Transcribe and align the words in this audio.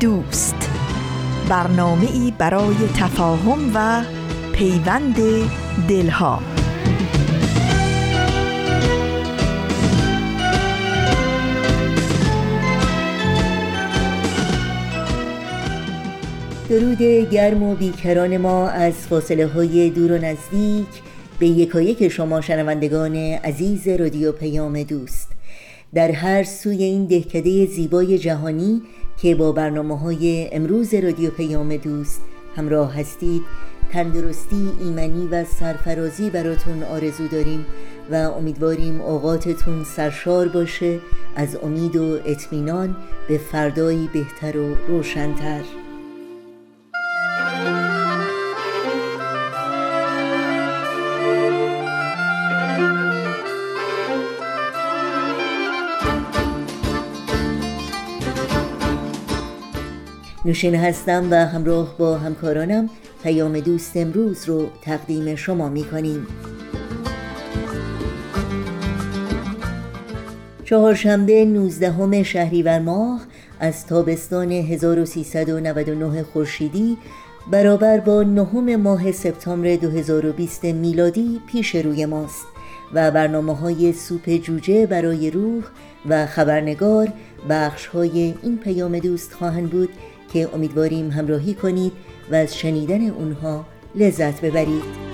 دوست. 0.00 0.70
برنامه 1.48 2.08
ای 2.12 2.32
برای 2.38 2.74
تفاهم 2.96 3.70
و 3.74 4.02
پیوند 4.52 5.16
دلها. 5.88 6.42
درود 16.68 17.02
گرم 17.30 17.62
و 17.62 17.74
بیکران 17.74 18.36
ما 18.36 18.68
از 18.68 18.94
فاصله 18.94 19.46
های 19.46 19.90
دور 19.90 20.12
و 20.12 20.18
نزدیک 20.18 20.86
به 21.38 21.46
یکایک 21.46 22.08
شما 22.08 22.40
شنوندگان 22.40 23.16
عزیز 23.16 23.88
رادیو 23.88 24.32
پیام 24.32 24.82
دوست. 24.82 25.28
در 25.94 26.10
هر 26.10 26.44
سوی 26.44 26.82
این 26.82 27.06
دهکده 27.06 27.66
زیبای 27.66 28.18
جهانی 28.18 28.82
که 29.22 29.34
با 29.34 29.52
برنامه 29.52 29.98
های 29.98 30.48
امروز 30.52 30.94
رادیو 30.94 31.30
پیام 31.30 31.76
دوست 31.76 32.20
همراه 32.56 32.98
هستید. 32.98 33.42
تندرستی 33.92 34.70
ایمنی 34.80 35.26
و 35.26 35.44
سرفرازی 35.44 36.30
براتون 36.30 36.82
آرزو 36.82 37.28
داریم 37.28 37.66
و 38.10 38.14
امیدواریم 38.14 39.00
اوقاتتون 39.00 39.84
سرشار 39.84 40.48
باشه. 40.48 40.98
از 41.36 41.56
امید 41.62 41.96
و 41.96 42.18
اطمینان 42.24 42.96
به 43.28 43.38
فردایی 43.38 44.10
بهتر 44.12 44.58
و 44.58 44.74
روشنتر. 44.88 45.62
نوشین 60.44 60.74
هستم 60.74 61.28
و 61.30 61.34
همراه 61.34 61.98
با 61.98 62.18
همکارانم 62.18 62.90
پیام 63.22 63.60
دوست 63.60 63.96
امروز 63.96 64.48
رو 64.48 64.68
تقدیم 64.82 65.34
شما 65.34 65.68
می 65.68 65.84
کنیم. 65.84 66.26
چهارشنبه 70.64 71.44
19 71.44 72.22
شهریور 72.22 72.78
ماه 72.78 73.20
از 73.60 73.86
تابستان 73.86 74.52
1399 74.52 76.22
خورشیدی 76.22 76.98
برابر 77.50 77.98
با 78.00 78.22
نهم 78.22 78.76
ماه 78.76 79.12
سپتامبر 79.12 79.76
2020 79.76 80.64
میلادی 80.64 81.40
پیش 81.46 81.74
روی 81.74 82.06
ماست 82.06 82.46
و 82.94 83.10
برنامه 83.10 83.56
های 83.56 83.92
سوپ 83.92 84.36
جوجه 84.36 84.86
برای 84.86 85.30
روح 85.30 85.64
و 86.08 86.26
خبرنگار 86.26 87.08
بخش 87.48 87.86
های 87.86 88.34
این 88.42 88.58
پیام 88.58 88.98
دوست 88.98 89.32
خواهند 89.32 89.70
بود 89.70 89.88
که 90.32 90.48
امیدواریم 90.54 91.10
همراهی 91.10 91.54
کنید 91.54 91.92
و 92.30 92.34
از 92.34 92.58
شنیدن 92.58 93.10
اونها 93.10 93.66
لذت 93.94 94.40
ببرید. 94.40 95.10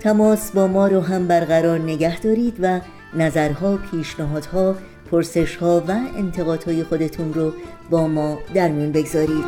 تماس 0.00 0.50
با 0.50 0.66
ما 0.66 0.86
رو 0.86 1.00
هم 1.00 1.26
برقرار 1.26 1.78
نگه 1.78 2.20
دارید 2.20 2.56
و 2.60 2.80
نظرها، 3.14 3.76
پیشنهادها، 3.76 4.76
پرسشها 5.10 5.84
و 5.88 5.96
انتقادهای 6.16 6.84
خودتون 6.84 7.34
رو 7.34 7.52
با 7.90 8.08
ما 8.08 8.38
در 8.54 8.68
میون 8.68 8.92
بگذارید. 8.92 9.44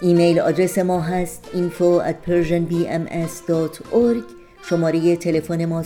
ایمیل 0.00 0.40
آدرس 0.40 0.78
ما 0.78 1.00
هست 1.00 1.48
info 1.54 2.02
at 2.08 2.28
persianbms.org 2.28 4.43
شماره 4.68 5.16
تلفن 5.16 5.64
ما 5.64 5.84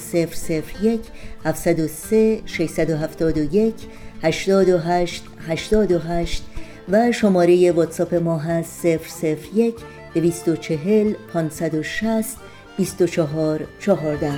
001 0.82 1.00
703 1.44 2.42
671 2.46 3.74
828 4.22 5.24
828 5.48 6.42
و 6.88 7.12
شماره 7.12 7.72
واتساپ 7.72 8.14
ما 8.14 8.38
هست 8.38 8.86
001 8.86 9.74
240 10.14 11.14
560 11.32 12.36
24 12.76 13.66
14 13.80 14.32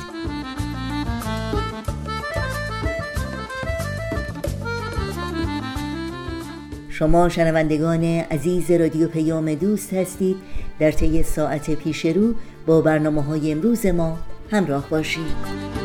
شما 6.90 7.30
شنوندگان 7.30 8.04
عزیز 8.04 8.72
رادیو 8.72 9.08
پیام 9.08 9.56
دوست 9.56 9.94
هستید. 9.94 10.36
در 10.80 10.92
طی 10.92 11.24
ساعت 11.24 11.72
پیش 11.72 12.06
رو 12.06 12.34
با 12.66 12.82
برنامه 12.82 13.24
های 13.24 13.52
امروز 13.52 13.86
ما 13.86 14.20
همراه 14.52 14.90
باشید. 14.90 15.81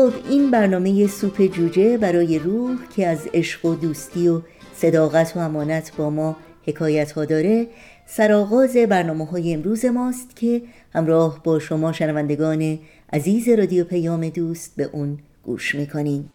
خب 0.00 0.12
این 0.30 0.50
برنامه 0.50 1.06
سوپ 1.06 1.46
جوجه 1.46 1.98
برای 1.98 2.38
روح 2.38 2.78
که 2.96 3.06
از 3.06 3.28
عشق 3.34 3.64
و 3.64 3.74
دوستی 3.74 4.28
و 4.28 4.40
صداقت 4.74 5.36
و 5.36 5.38
امانت 5.38 5.92
با 5.96 6.10
ما 6.10 6.36
حکایت 6.66 7.12
ها 7.12 7.24
داره 7.24 7.66
سرآغاز 8.06 8.76
برنامه 8.76 9.26
های 9.26 9.54
امروز 9.54 9.84
ماست 9.84 10.36
که 10.36 10.62
همراه 10.94 11.42
با 11.44 11.58
شما 11.58 11.92
شنوندگان 11.92 12.78
عزیز 13.12 13.48
رادیو 13.48 13.84
پیام 13.84 14.28
دوست 14.28 14.72
به 14.76 14.90
اون 14.92 15.18
گوش 15.42 15.74
می‌کنیم. 15.74 16.30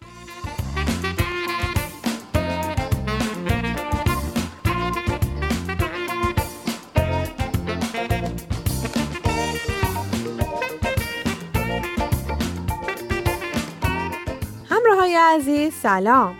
عزیز 15.34 15.74
سلام. 15.74 16.34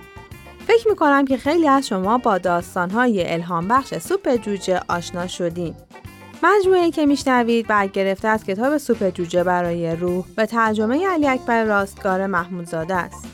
فکر 0.66 0.88
می‌کنم 0.88 1.24
که 1.24 1.36
خیلی 1.36 1.68
از 1.68 1.86
شما 1.86 2.18
با 2.18 2.38
داستانهای 2.38 3.32
الهام 3.32 3.68
بخش 3.68 3.98
سوپ 3.98 4.36
جوجه 4.36 4.80
آشنا 4.88 5.26
شدین. 5.26 5.74
مجموعه 6.42 6.90
که 6.90 7.06
میشنوید 7.06 7.66
برگرفته 7.66 8.28
از 8.28 8.44
کتاب 8.44 8.78
سوپ 8.78 9.10
جوجه 9.10 9.44
برای 9.44 9.96
روح 9.96 10.24
به 10.36 10.46
ترجمه 10.46 11.08
علی 11.08 11.28
اکبر 11.28 11.64
راستگار 11.64 12.26
محمودزاده 12.26 12.94
است. 12.94 13.26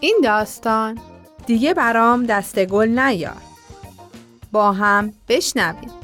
این 0.00 0.20
داستان 0.24 0.98
دیگه 1.46 1.74
برام 1.74 2.26
دست 2.26 2.64
گل 2.64 2.98
نیار. 2.98 3.42
با 4.52 4.72
هم 4.72 5.12
بشنویم. 5.28 6.03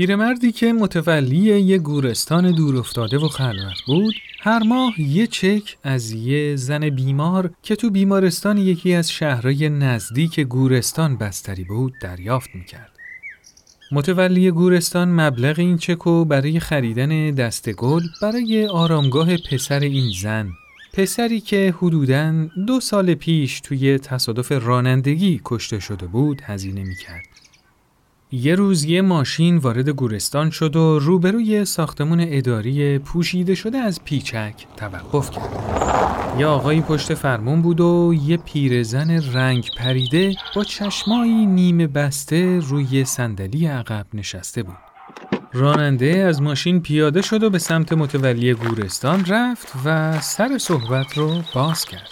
پیرمردی 0.00 0.52
که 0.52 0.72
متولی 0.72 1.60
یه 1.60 1.78
گورستان 1.78 2.50
دور 2.50 2.76
افتاده 2.76 3.18
و 3.18 3.28
خلوت 3.28 3.82
بود 3.86 4.14
هر 4.40 4.62
ماه 4.62 5.00
یه 5.00 5.26
چک 5.26 5.76
از 5.84 6.12
یه 6.12 6.56
زن 6.56 6.88
بیمار 6.88 7.50
که 7.62 7.76
تو 7.76 7.90
بیمارستان 7.90 8.58
یکی 8.58 8.94
از 8.94 9.10
شهرهای 9.10 9.68
نزدیک 9.68 10.40
گورستان 10.40 11.16
بستری 11.16 11.64
بود 11.64 11.92
دریافت 12.02 12.48
می‌کرد. 12.54 12.90
متولی 13.92 14.50
گورستان 14.50 15.08
مبلغ 15.08 15.58
این 15.58 15.78
چکو 15.78 16.24
برای 16.24 16.60
خریدن 16.60 17.30
دست 17.30 17.70
گل 17.70 18.02
برای 18.22 18.66
آرامگاه 18.66 19.36
پسر 19.36 19.80
این 19.80 20.12
زن 20.22 20.48
پسری 20.92 21.40
که 21.40 21.74
حدوداً 21.78 22.48
دو 22.66 22.80
سال 22.80 23.14
پیش 23.14 23.60
توی 23.60 23.98
تصادف 23.98 24.52
رانندگی 24.52 25.40
کشته 25.44 25.80
شده 25.80 26.06
بود 26.06 26.42
هزینه 26.44 26.84
می‌کرد. 26.84 27.29
یه 28.32 28.54
روز 28.54 28.84
یه 28.84 29.02
ماشین 29.02 29.56
وارد 29.56 29.88
گورستان 29.88 30.50
شد 30.50 30.76
و 30.76 30.98
روبروی 30.98 31.64
ساختمون 31.64 32.24
اداری 32.28 32.98
پوشیده 32.98 33.54
شده 33.54 33.78
از 33.78 34.04
پیچک 34.04 34.54
توقف 34.76 35.30
کرد. 35.30 35.50
یه 36.38 36.46
آقایی 36.46 36.80
پشت 36.80 37.14
فرمون 37.14 37.62
بود 37.62 37.80
و 37.80 38.14
یه 38.24 38.36
پیرزن 38.36 39.10
رنگ 39.10 39.64
پریده 39.78 40.34
با 40.56 40.64
چشمایی 40.64 41.46
نیمه 41.46 41.86
بسته 41.86 42.58
روی 42.58 43.04
صندلی 43.04 43.66
عقب 43.66 44.06
نشسته 44.14 44.62
بود. 44.62 44.78
راننده 45.52 46.24
از 46.28 46.42
ماشین 46.42 46.82
پیاده 46.82 47.22
شد 47.22 47.42
و 47.42 47.50
به 47.50 47.58
سمت 47.58 47.92
متولی 47.92 48.54
گورستان 48.54 49.24
رفت 49.24 49.72
و 49.84 50.20
سر 50.20 50.58
صحبت 50.58 51.18
رو 51.18 51.30
باز 51.54 51.84
کرد. 51.84 52.10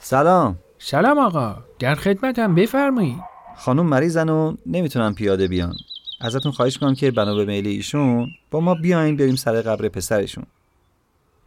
سلام 0.00 0.58
سلام 0.78 1.18
آقا 1.18 1.56
در 1.78 1.94
خدمتم 1.94 2.54
بفرمایید 2.54 3.29
خانم 3.60 3.86
مریضن 3.86 4.28
و 4.28 4.56
نمی‌تونن 4.66 5.14
پیاده 5.14 5.48
بیان. 5.48 5.76
ازتون 6.20 6.52
خواهش 6.52 6.78
کنم 6.78 6.94
که 6.94 7.10
بنا 7.10 7.34
به 7.34 7.44
میل 7.44 7.66
ایشون 7.66 8.28
با 8.50 8.60
ما 8.60 8.74
بیاین 8.74 9.16
بریم 9.16 9.36
سر 9.36 9.62
قبر 9.62 9.88
پسرشون. 9.88 10.44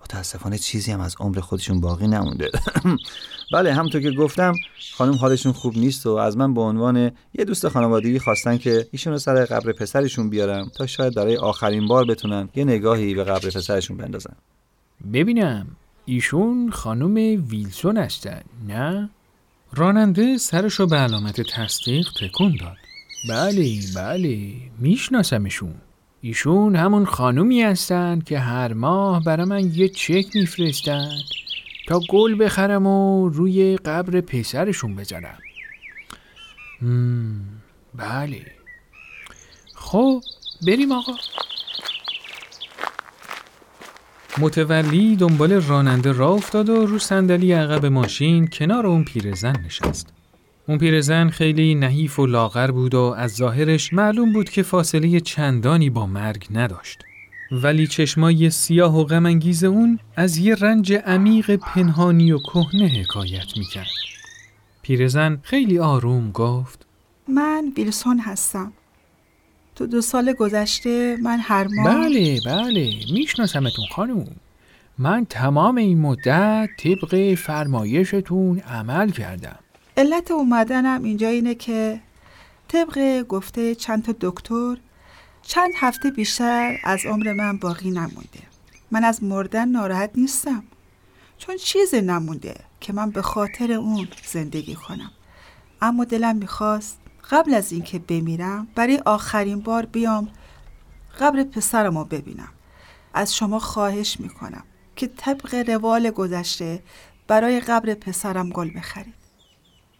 متاسفانه 0.01 0.57
چیزی 0.57 0.91
هم 0.91 0.99
از 0.99 1.15
عمر 1.19 1.39
خودشون 1.39 1.81
باقی 1.81 2.07
نمونده. 2.07 2.51
بله 3.53 3.73
همونطور 3.73 4.01
که 4.01 4.11
گفتم 4.11 4.53
خانم 4.93 5.13
حالشون 5.13 5.51
خوب 5.51 5.77
نیست 5.77 6.05
و 6.05 6.09
از 6.09 6.37
من 6.37 6.53
به 6.53 6.61
عنوان 6.61 6.97
یه 7.33 7.45
دوست 7.45 7.67
خانوادگی 7.67 8.19
خواستن 8.19 8.57
که 8.57 8.87
ایشون 8.91 9.13
رو 9.13 9.19
سر 9.19 9.45
قبر 9.45 9.71
پسرشون 9.71 10.29
بیارم 10.29 10.71
تا 10.75 10.85
شاید 10.85 11.15
برای 11.15 11.37
آخرین 11.37 11.87
بار 11.87 12.05
بتونن 12.05 12.49
یه 12.55 12.63
نگاهی 12.63 13.15
به 13.15 13.23
قبر 13.23 13.49
پسرشون 13.49 13.97
بندازن. 13.97 14.35
ببینم 15.13 15.67
ایشون 16.05 16.69
خانم 16.71 17.15
ویلسون 17.49 17.97
هستن 17.97 18.41
نه؟ 18.67 19.09
راننده 19.75 20.37
سرشو 20.37 20.87
به 20.87 20.95
علامت 20.95 21.41
تصدیق 21.41 22.07
تکون 22.21 22.57
داد. 22.61 22.77
بله 23.29 23.79
بله 23.95 24.53
میشناسمشون. 24.79 25.75
ایشون 26.21 26.75
همون 26.75 27.05
خانومی 27.05 27.61
هستن 27.61 28.19
که 28.19 28.39
هر 28.39 28.73
ماه 28.73 29.23
برای 29.23 29.45
من 29.45 29.71
یه 29.75 29.89
چک 29.89 30.35
میفرستن 30.35 31.09
تا 31.87 31.99
گل 32.09 32.43
بخرم 32.43 32.87
و 32.87 33.29
روی 33.29 33.77
قبر 33.77 34.21
پسرشون 34.21 35.03
مم، 36.81 37.41
بله. 37.95 38.51
خب 39.73 40.21
بریم 40.67 40.91
آقا. 40.91 41.13
متولی 44.37 45.15
دنبال 45.15 45.53
راننده 45.53 46.11
راه 46.11 46.31
افتاد 46.31 46.69
و 46.69 46.85
رو 46.85 46.99
صندلی 46.99 47.51
عقب 47.51 47.85
ماشین 47.85 48.47
کنار 48.47 48.87
اون 48.87 49.03
پیرزن 49.03 49.55
نشست. 49.65 50.13
اون 50.67 50.77
پیرزن 50.77 51.29
خیلی 51.29 51.75
نحیف 51.75 52.19
و 52.19 52.25
لاغر 52.25 52.71
بود 52.71 52.95
و 52.95 53.15
از 53.17 53.31
ظاهرش 53.31 53.93
معلوم 53.93 54.33
بود 54.33 54.49
که 54.49 54.63
فاصله 54.63 55.19
چندانی 55.19 55.89
با 55.89 56.05
مرگ 56.05 56.47
نداشت. 56.51 56.99
ولی 57.51 57.87
چشمای 57.87 58.49
سیاه 58.49 58.99
و 58.99 59.03
غمانگیز 59.03 59.63
اون 59.63 59.99
از 60.15 60.37
یه 60.37 60.55
رنج 60.55 60.93
عمیق 60.93 61.55
پنهانی 61.55 62.31
و 62.31 62.39
کهنه 62.39 62.85
حکایت 62.85 63.57
می‌کرد. 63.57 63.91
پیرزن 64.81 65.39
خیلی 65.43 65.79
آروم 65.79 66.31
گفت 66.31 66.85
من 67.27 67.65
ویلسون 67.77 68.19
هستم 68.19 68.73
تو 69.75 69.87
دو 69.87 70.01
سال 70.01 70.33
گذشته 70.33 71.17
من 71.21 71.39
هر 71.39 71.67
ماه 71.67 71.95
بله 71.95 72.39
بله 72.45 72.89
میشناسمتون 73.13 73.85
خانوم 73.95 74.35
من 74.97 75.25
تمام 75.25 75.75
این 75.75 76.01
مدت 76.01 76.69
طبق 76.77 77.35
فرمایشتون 77.35 78.59
عمل 78.59 79.09
کردم. 79.09 79.59
علت 79.97 80.31
اومدنم 80.31 81.03
اینجا 81.03 81.27
اینه 81.27 81.55
که 81.55 81.99
طبق 82.67 83.21
گفته 83.21 83.75
چند 83.75 84.03
تا 84.03 84.15
دکتر 84.21 84.77
چند 85.41 85.71
هفته 85.77 86.11
بیشتر 86.11 86.77
از 86.83 87.05
عمر 87.05 87.33
من 87.33 87.57
باقی 87.57 87.89
نمونده. 87.89 88.39
من 88.91 89.03
از 89.03 89.23
مردن 89.23 89.67
ناراحت 89.67 90.11
نیستم 90.15 90.63
چون 91.37 91.57
چیزی 91.57 92.01
نمونده 92.01 92.55
که 92.81 92.93
من 92.93 93.09
به 93.09 93.21
خاطر 93.21 93.71
اون 93.71 94.07
زندگی 94.25 94.75
کنم. 94.75 95.11
اما 95.81 96.05
دلم 96.05 96.35
می‌خواست 96.35 96.97
قبل 97.31 97.53
از 97.53 97.71
اینکه 97.71 97.99
بمیرم 97.99 98.67
برای 98.75 99.01
آخرین 99.05 99.59
بار 99.59 99.85
بیام 99.85 100.27
قبر 101.19 101.43
پسرم 101.43 101.97
رو 101.97 102.05
ببینم 102.05 102.49
از 103.13 103.35
شما 103.35 103.59
خواهش 103.59 104.19
می‌کنم 104.19 104.63
که 104.95 105.07
طبق 105.17 105.69
روال 105.69 106.09
گذشته 106.09 106.83
برای 107.27 107.59
قبر 107.59 107.93
پسرم 107.93 108.49
گل 108.49 108.69
بخرید 108.75 109.13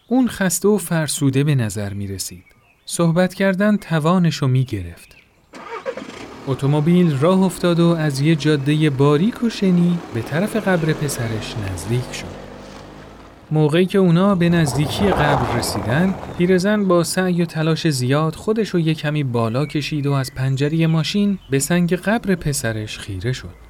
اون 0.07 0.27
خسته 0.27 0.67
و 0.67 0.77
فرسوده 0.77 1.43
به 1.43 1.55
نظر 1.55 1.93
می 1.93 2.07
رسید. 2.07 2.43
صحبت 2.85 3.33
کردن 3.33 3.77
توانشو 3.77 4.47
می 4.47 4.63
گرفت. 4.63 5.15
اتومبیل 6.47 7.17
راه 7.19 7.41
افتاد 7.41 7.79
و 7.79 7.87
از 7.87 8.19
یه 8.19 8.35
جاده 8.35 8.89
باریک 8.89 9.43
و 9.43 9.49
شنی 9.49 9.99
به 10.13 10.21
طرف 10.21 10.55
قبر 10.55 10.93
پسرش 10.93 11.55
نزدیک 11.57 12.13
شد. 12.13 12.42
موقعی 13.51 13.85
که 13.85 13.97
اونا 13.97 14.35
به 14.35 14.49
نزدیکی 14.49 15.07
قبر 15.07 15.57
رسیدن، 15.57 16.15
پیرزن 16.37 16.87
با 16.87 17.03
سعی 17.03 17.41
و 17.41 17.45
تلاش 17.45 17.89
زیاد 17.89 18.35
خودش 18.35 18.69
رو 18.69 18.79
یه 18.79 18.93
کمی 18.93 19.23
بالا 19.23 19.65
کشید 19.65 20.07
و 20.07 20.11
از 20.11 20.33
پنجره 20.35 20.87
ماشین 20.87 21.39
به 21.49 21.59
سنگ 21.59 21.93
قبر 21.93 22.35
پسرش 22.35 22.99
خیره 22.99 23.33
شد. 23.33 23.63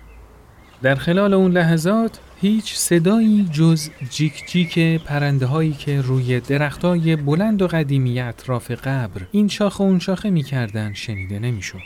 در 0.82 0.96
خلال 0.96 1.34
اون 1.34 1.52
لحظات 1.52 2.20
هیچ 2.42 2.74
صدایی 2.76 3.50
جز 3.52 3.90
جیک 4.10 4.44
جیک 4.50 4.80
پرنده 4.80 5.46
هایی 5.46 5.72
که 5.72 6.02
روی 6.02 6.40
درختای 6.40 7.16
بلند 7.16 7.62
و 7.62 7.68
قدیمی 7.68 8.20
اطراف 8.20 8.72
قبر 8.72 9.22
این 9.32 9.48
شاخه 9.48 9.84
و 9.84 9.88
اون 9.88 10.00
شاخه 10.00 10.30
می‌کردن 10.30 10.94
شنیده 10.94 11.40
نمی‌شد. 11.40 11.80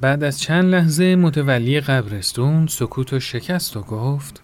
بعد 0.00 0.24
از 0.24 0.40
چند 0.40 0.64
لحظه 0.64 1.16
متولی 1.16 1.80
قبرستون 1.80 2.66
سکوت 2.66 3.12
و 3.12 3.20
شکست 3.20 3.76
و 3.76 3.80
گفت 3.80 4.42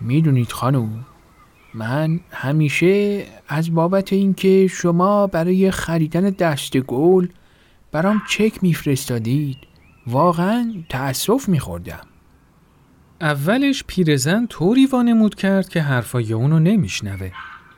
می‌دونید 0.00 0.52
خانوم 0.52 1.06
من 1.74 2.20
همیشه 2.30 3.24
از 3.48 3.74
بابت 3.74 4.12
اینکه 4.12 4.66
شما 4.66 5.26
برای 5.26 5.70
خریدن 5.70 6.30
دست 6.30 6.76
گل 6.76 7.26
برام 7.92 8.22
چک 8.28 8.52
میفرستادید 8.62 9.56
واقعا 10.06 10.74
تأسف 10.88 11.48
میخوردم. 11.48 12.06
اولش 13.20 13.84
پیرزن 13.86 14.46
طوری 14.46 14.86
وانمود 14.86 15.34
کرد 15.34 15.68
که 15.68 15.82
حرفای 15.82 16.32
اونو 16.32 16.58
نمیشنوه 16.58 17.30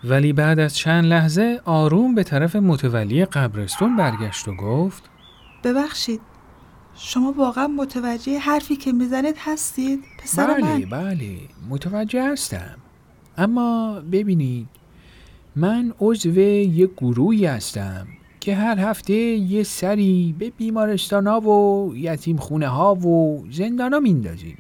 ولی 0.05 0.33
بعد 0.33 0.59
از 0.59 0.77
چند 0.77 1.05
لحظه 1.05 1.61
آروم 1.65 2.15
به 2.15 2.23
طرف 2.23 2.57
متولی 2.57 3.25
قبرستون 3.25 3.97
برگشت 3.97 4.49
و 4.49 4.55
گفت 4.57 5.03
ببخشید. 5.65 6.21
شما 6.99 7.33
واقعا 7.33 7.67
متوجه 7.67 8.39
حرفی 8.39 8.77
که 8.77 8.93
می‌زنید 8.93 9.35
هستید؟ 9.39 10.01
پسر 10.19 10.47
بله 10.47 10.63
من. 10.65 10.81
بله 10.91 11.39
متوجه 11.71 12.33
هستم. 12.33 12.77
اما 13.39 14.01
ببینید 14.13 14.69
من 15.57 15.95
عضو 16.01 16.39
یه 16.39 16.87
گروهی 16.87 17.47
هستم 17.47 18.07
که 18.41 18.55
هر 18.55 18.79
هفته 18.79 19.15
یه 19.15 19.63
سری 19.63 20.35
به 20.39 20.51
بیمارستان 20.51 21.27
ها 21.27 21.41
و 21.41 21.93
یتیم 21.97 22.37
خونه 22.37 22.69
ها 22.69 22.95
و 22.95 23.45
زندان 23.51 23.93
ها 23.93 24.01
میندازیم. 24.01 24.59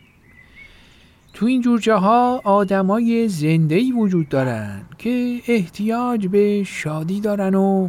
تو 1.32 1.46
این 1.46 1.60
جور 1.60 1.80
جاها 1.80 2.40
آدمای 2.44 3.28
زنده 3.28 3.92
وجود 3.92 4.28
دارن 4.28 4.82
که 4.98 5.40
احتیاج 5.48 6.26
به 6.26 6.64
شادی 6.64 7.20
دارن 7.20 7.54
و 7.54 7.88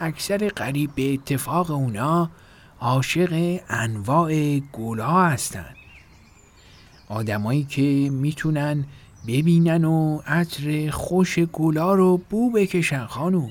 اکثر 0.00 0.48
قریب 0.48 0.90
به 0.94 1.12
اتفاق 1.12 1.70
اونا 1.70 2.30
عاشق 2.80 3.60
انواع 3.68 4.58
گلها 4.58 5.28
هستن 5.28 5.74
آدمایی 7.08 7.64
که 7.64 7.82
می‌تونن 8.12 8.84
ببینن 9.28 9.84
و 9.84 10.20
عطر 10.26 10.90
خوش 10.90 11.38
گلا 11.38 11.94
رو 11.94 12.16
بو 12.30 12.50
بکشن 12.50 13.06
خانوم. 13.06 13.50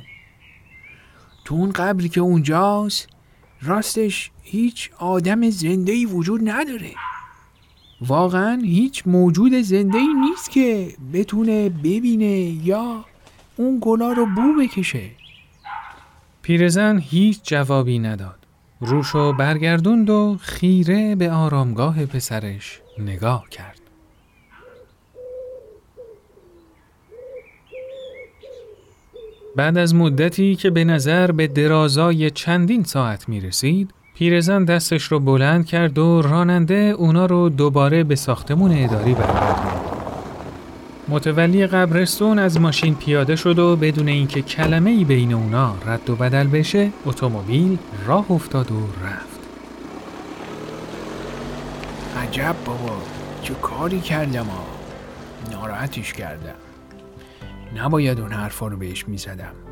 تو 1.45 1.55
اون 1.55 1.71
قبری 1.71 2.09
که 2.09 2.21
اونجاست 2.21 3.07
راستش 3.61 4.31
هیچ 4.41 4.91
آدم 4.97 5.49
زنده 5.49 5.91
ای 5.91 6.05
وجود 6.05 6.49
نداره. 6.49 6.91
واقعا 8.01 8.61
هیچ 8.63 9.03
موجود 9.05 9.61
زنده 9.61 9.97
ای 9.97 10.13
نیست 10.13 10.51
که 10.51 10.93
بتونه 11.13 11.69
ببینه 11.69 12.39
یا 12.65 13.05
اون 13.57 13.77
گلا 13.81 14.11
رو 14.11 14.25
بو 14.25 14.53
بکشه. 14.59 15.09
پیرزن 16.41 16.99
هیچ 16.99 17.39
جوابی 17.43 17.99
نداد. 17.99 18.46
روشو 18.81 19.33
برگردوند 19.33 20.09
و 20.09 20.37
خیره 20.41 21.15
به 21.15 21.31
آرامگاه 21.31 22.05
پسرش 22.05 22.81
نگاه 22.99 23.49
کرد. 23.49 23.79
بعد 29.55 29.77
از 29.77 29.95
مدتی 29.95 30.55
که 30.55 30.69
به 30.69 30.83
نظر 30.83 31.31
به 31.31 31.47
درازای 31.47 32.29
چندین 32.31 32.83
ساعت 32.83 33.29
می 33.29 33.41
رسید، 33.41 33.93
پیرزن 34.15 34.65
دستش 34.65 35.03
رو 35.03 35.19
بلند 35.19 35.65
کرد 35.65 35.97
و 35.97 36.21
راننده 36.21 36.95
اونا 36.97 37.25
رو 37.25 37.49
دوباره 37.49 38.03
به 38.03 38.15
ساختمون 38.15 38.71
اداری 38.71 39.13
برگردوند. 39.13 39.86
متولی 41.09 41.67
قبرستون 41.67 42.39
از 42.39 42.61
ماشین 42.61 42.95
پیاده 42.95 43.35
شد 43.35 43.59
و 43.59 43.75
بدون 43.75 44.07
اینکه 44.07 44.41
کلمه 44.41 44.89
ای 44.89 45.03
بین 45.03 45.33
اونا 45.33 45.75
رد 45.85 46.09
و 46.09 46.15
بدل 46.15 46.47
بشه 46.47 46.89
اتومبیل 47.05 47.77
راه 48.05 48.31
افتاد 48.31 48.71
و 48.71 48.79
رفت. 49.03 49.39
عجب 52.17 52.55
بابا 52.65 52.97
چه 53.43 53.53
کاری 53.53 53.99
کردم 53.99 54.45
ها 54.45 54.65
ناراحتش 55.51 56.13
کردم. 56.13 56.55
نباید 57.75 58.19
اون 58.19 58.31
حرفا 58.31 58.67
رو 58.67 58.77
بهش 58.77 59.07
می‌زدم. 59.07 59.66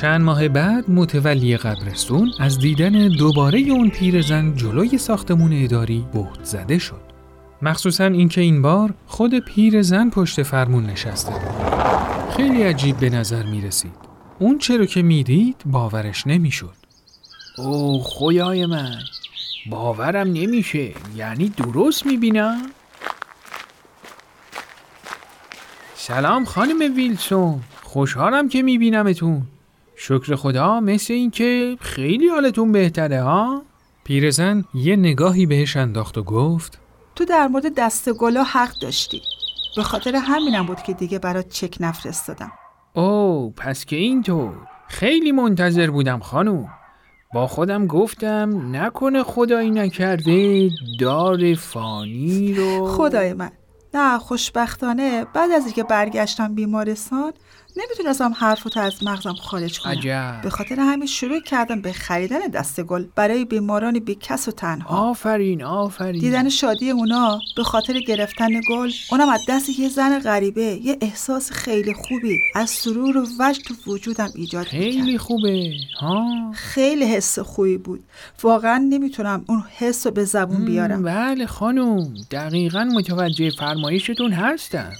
چند 0.00 0.20
ماه 0.20 0.48
بعد 0.48 0.90
متولی 0.90 1.56
قبرستون 1.56 2.32
از 2.38 2.58
دیدن 2.58 3.08
دوباره 3.08 3.58
اون 3.58 3.90
پیرزن 3.90 4.54
جلوی 4.54 4.98
ساختمون 4.98 5.64
اداری 5.64 6.06
بهت 6.12 6.44
زده 6.44 6.78
شد. 6.78 7.00
مخصوصا 7.62 8.04
اینکه 8.04 8.40
این 8.40 8.62
بار 8.62 8.94
خود 9.06 9.38
پیرزن 9.38 10.10
پشت 10.10 10.42
فرمون 10.42 10.86
نشسته 10.86 11.32
بود. 11.32 11.74
خیلی 12.36 12.62
عجیب 12.62 12.96
به 12.96 13.10
نظر 13.10 13.42
می 13.42 13.60
رسید. 13.60 13.94
اون 14.38 14.58
چرا 14.58 14.86
که 14.86 15.02
می‌دید 15.02 15.56
باورش 15.66 16.26
نمی‌شد. 16.26 16.74
اوه 17.58 18.02
خدای 18.04 18.66
من 18.66 18.98
باورم 19.70 20.26
نمیشه 20.26 20.92
یعنی 21.16 21.48
درست 21.48 22.06
می‌بینم؟ 22.06 22.60
سلام 25.94 26.44
خانم 26.44 26.96
ویلسون 26.96 27.60
خوشحالم 27.82 28.48
که 28.48 28.62
میبینمتون 28.62 29.42
شکر 30.02 30.36
خدا 30.36 30.80
مثل 30.80 31.12
این 31.12 31.30
که 31.30 31.76
خیلی 31.80 32.28
حالتون 32.28 32.72
بهتره 32.72 33.22
ها؟ 33.22 33.62
پیرزن 34.04 34.64
یه 34.74 34.96
نگاهی 34.96 35.46
بهش 35.46 35.76
انداخت 35.76 36.18
و 36.18 36.22
گفت 36.22 36.78
تو 37.14 37.24
در 37.24 37.46
مورد 37.46 37.74
دست 37.74 38.12
گلا 38.12 38.42
حق 38.42 38.72
داشتی. 38.82 39.22
به 39.76 39.82
خاطر 39.82 40.16
همینم 40.16 40.66
بود 40.66 40.82
که 40.82 40.92
دیگه 40.92 41.18
برات 41.18 41.48
چک 41.48 41.76
نفرستادم. 41.80 42.52
اوه 42.94 43.52
پس 43.56 43.84
که 43.84 43.96
اینطور. 43.96 44.52
خیلی 44.88 45.32
منتظر 45.32 45.90
بودم 45.90 46.18
خانوم. 46.18 46.68
با 47.34 47.46
خودم 47.46 47.86
گفتم 47.86 48.76
نکنه 48.76 49.22
خدایی 49.22 49.70
نکرده 49.70 50.70
دار 51.00 51.54
فانی 51.54 52.54
رو. 52.54 52.86
خدای 52.86 53.32
من. 53.32 53.50
نه 53.94 54.18
خوشبختانه 54.18 55.24
بعد 55.34 55.50
از 55.50 55.64
اینکه 55.64 55.82
برگشتم 55.84 56.54
بیمارستان 56.54 57.32
نمی‌تونستم 57.76 58.32
حرفتو 58.32 58.80
از 58.80 59.04
مغزم 59.04 59.34
خارج 59.34 59.80
کنم. 59.80 59.92
عجب. 59.92 60.40
به 60.42 60.50
خاطر 60.50 60.80
همین 60.80 61.06
شروع 61.06 61.40
کردم 61.40 61.80
به 61.80 61.92
خریدن 61.92 62.38
دست 62.38 62.80
گل 62.80 63.04
برای 63.14 63.44
بیماران 63.44 63.98
بی 63.98 64.14
کس 64.14 64.48
و 64.48 64.50
تنها. 64.50 65.10
آفرین 65.10 65.62
آفرین. 65.62 66.20
دیدن 66.20 66.48
شادی 66.48 66.90
اونا 66.90 67.40
به 67.56 67.62
خاطر 67.62 68.00
گرفتن 68.00 68.60
گل 68.70 68.90
اونم 69.10 69.28
از 69.28 69.40
دست 69.48 69.78
یه 69.78 69.88
زن 69.88 70.18
غریبه 70.18 70.62
یه 70.62 70.98
احساس 71.00 71.50
خیلی 71.50 71.94
خوبی 71.94 72.40
از 72.54 72.70
سرور 72.70 73.16
و 73.16 73.26
وجد 73.40 73.62
تو 73.62 73.92
وجودم 73.92 74.28
ایجاد 74.34 74.66
خیلی 74.66 75.00
می‌کرد 75.00 75.16
خوبه. 75.16 75.72
ها. 76.00 76.52
خیلی 76.54 77.04
حس 77.04 77.38
خوبی 77.38 77.76
بود. 77.76 78.04
واقعا 78.42 78.78
نمی‌تونم 78.78 79.44
اون 79.48 79.64
حس 79.78 80.06
رو 80.06 80.12
به 80.12 80.24
زبون 80.24 80.64
بیارم. 80.64 81.02
بله 81.02 81.46
خانم. 81.46 82.14
دقیقا 82.30 82.84
متوجه 82.84 83.50
فرمایشتون 83.50 84.32
هستم. 84.32 84.92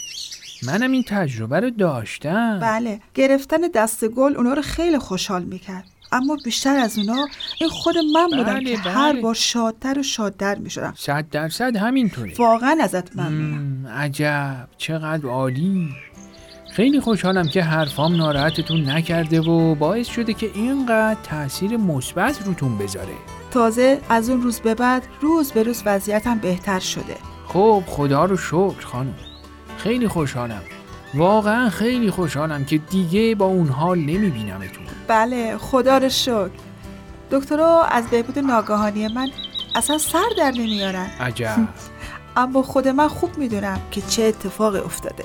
منم 0.63 0.93
این 0.93 1.05
تجربه 1.07 1.61
رو 1.61 1.71
داشتم. 1.71 2.59
بله 2.61 3.01
گرفتن 3.15 3.61
دست 3.75 4.09
گل 4.09 4.37
اونا 4.37 4.53
رو 4.53 4.63
خیلی 4.63 4.99
خوشحال 4.99 5.43
می‌کرد. 5.43 5.85
اما 6.13 6.37
بیشتر 6.45 6.77
از 6.77 6.99
اونا 6.99 7.27
این 7.61 7.71
خود 7.71 7.95
من 8.15 8.27
بودم 8.27 8.55
بله، 8.55 8.77
که 8.77 8.83
بله. 8.83 8.93
هر 8.93 9.21
بار 9.21 9.35
شادتر 9.35 9.99
و 9.99 10.03
شادتر 10.03 10.55
می‌شدم. 10.55 10.95
صد 10.97 11.25
درصد 11.31 11.77
همینطوره. 11.77 12.33
واقعا 12.39 12.77
ازت 12.81 13.17
ممنونم. 13.17 13.63
مم، 13.63 13.87
عجب 13.87 14.69
چقدر 14.79 15.27
عالی. 15.27 15.89
خیلی 16.73 17.01
خوشحالم 17.01 17.49
که 17.49 17.63
حرفام 17.63 18.17
ناراحتتون 18.17 18.91
نکرده 18.91 19.41
و 19.41 19.75
باعث 19.75 20.09
شده 20.09 20.35
که 20.35 20.51
اینقدر 20.55 21.21
تاثیر 21.23 21.77
مثبت 21.77 22.43
روتون 22.43 22.79
بذاره. 22.79 23.15
تازه 23.51 24.01
از 24.09 24.31
اون 24.31 24.43
روز 24.43 24.61
به 24.61 24.75
بعد 24.75 25.07
روز 25.21 25.53
به 25.53 25.63
روز 25.63 25.83
وضعیتم 25.87 26.39
بهتر 26.39 26.79
شده. 26.79 27.17
خب 27.47 27.83
خدا 27.87 28.25
رو 28.25 28.37
شکر 28.37 28.87
خانم. 28.87 29.15
خیلی 29.83 30.09
خوشحالم. 30.09 30.63
واقعا 31.15 31.71
خیلی 31.71 32.11
خوشحالم 32.11 32.65
که 32.65 32.79
دیگه 32.79 33.35
با 33.35 33.47
اون 33.47 33.69
حال 33.69 33.99
نمیبینمتون. 33.99 34.85
بله 35.09 35.59
خدا 35.59 35.99
رو 35.99 36.09
شکر. 36.09 36.51
دکترها 37.31 37.85
از 37.85 38.07
بهبود 38.11 38.39
ناگهانی 38.39 39.09
من 39.09 39.29
اصلا 39.75 39.99
سر 39.99 40.29
در 40.39 40.51
نمیارن. 40.51 41.07
عجب. 41.21 41.57
اما 42.37 42.63
خود 42.63 42.89
من 42.89 43.09
خوب 43.09 43.39
می‌دونم 43.39 43.81
که 43.91 44.01
چه 44.01 44.23
اتفاقی 44.23 44.79
افتاده. 44.79 45.25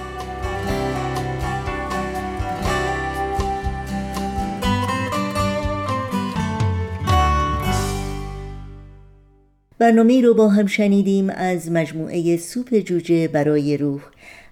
برنامه 9.81 10.21
رو 10.21 10.33
با 10.33 10.49
هم 10.49 10.65
شنیدیم 10.65 11.29
از 11.29 11.71
مجموعه 11.71 12.37
سوپ 12.37 12.79
جوجه 12.79 13.27
برای 13.27 13.77
روح. 13.77 14.01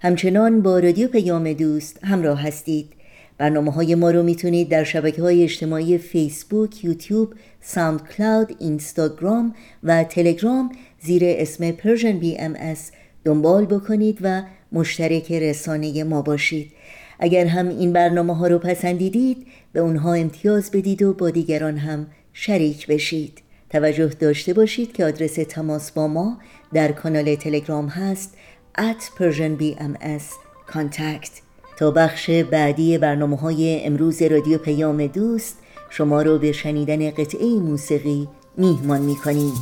همچنان 0.01 0.62
با 0.62 0.79
رادیو 0.79 1.07
پیام 1.07 1.53
دوست 1.53 2.03
همراه 2.03 2.41
هستید. 2.41 2.89
برنامه 3.38 3.71
های 3.71 3.95
ما 3.95 4.12
رو 4.12 4.24
می‌تونید 4.24 4.69
در 4.69 4.83
شبکه 4.83 5.21
های 5.21 5.43
اجتماعی 5.43 5.98
فیسبوک، 5.98 6.83
یوتیوب، 6.83 7.33
SoundCloud، 7.62 8.55
اینستاگرام 8.59 9.55
و 9.83 10.03
تلگرام 10.03 10.71
زیر 11.01 11.21
اسم 11.25 11.71
Persian 11.71 12.19
BMS 12.19 12.75
دنبال 13.25 13.65
بکنید 13.65 14.17
و 14.21 14.43
مشترک 14.71 15.31
رسانه 15.31 16.03
ما 16.03 16.21
باشید. 16.21 16.71
اگر 17.19 17.45
هم 17.45 17.69
این 17.69 17.93
برنامه 17.93 18.36
ها 18.36 18.48
رو 18.48 18.59
پسندیدید 18.59 19.48
به 19.74 19.79
اونها 19.79 20.13
امتیاز 20.13 20.71
بدید 20.71 21.01
و 21.01 21.13
با 21.13 21.29
دیگران 21.29 21.77
هم 21.77 22.07
شریک 22.33 22.88
بشید. 22.88 23.49
توجه 23.69 24.07
داشته 24.07 24.53
باشید 24.53 24.93
که 24.93 25.05
آدرس 25.05 25.33
تماس 25.33 25.91
با 25.91 26.07
ما 26.07 26.38
در 26.73 26.91
کانال 26.91 27.35
تلگرام 27.35 27.88
هست 27.88 28.38
at 28.77 29.19
Persian 29.19 29.61
BMS 29.61 30.23
contact. 30.73 31.31
تا 31.77 31.91
بخش 31.91 32.29
بعدی 32.29 32.97
برنامه 32.97 33.38
های 33.38 33.85
امروز 33.85 34.21
رادیو 34.21 34.57
پیام 34.57 35.07
دوست 35.07 35.57
شما 35.89 36.21
رو 36.21 36.38
به 36.38 36.51
شنیدن 36.51 37.11
قطعه 37.11 37.47
موسیقی 37.47 38.27
میهمان 38.57 39.01
می‌کنیم. 39.01 39.53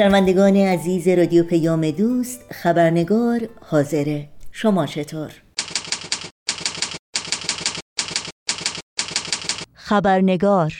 شنوندگان 0.00 0.56
عزیز 0.56 1.08
رادیو 1.08 1.44
پیام 1.44 1.90
دوست 1.90 2.44
خبرنگار 2.52 3.40
حاضره. 3.60 4.28
شما 4.52 4.86
چطور؟ 4.86 5.30
خبرنگار. 9.74 10.72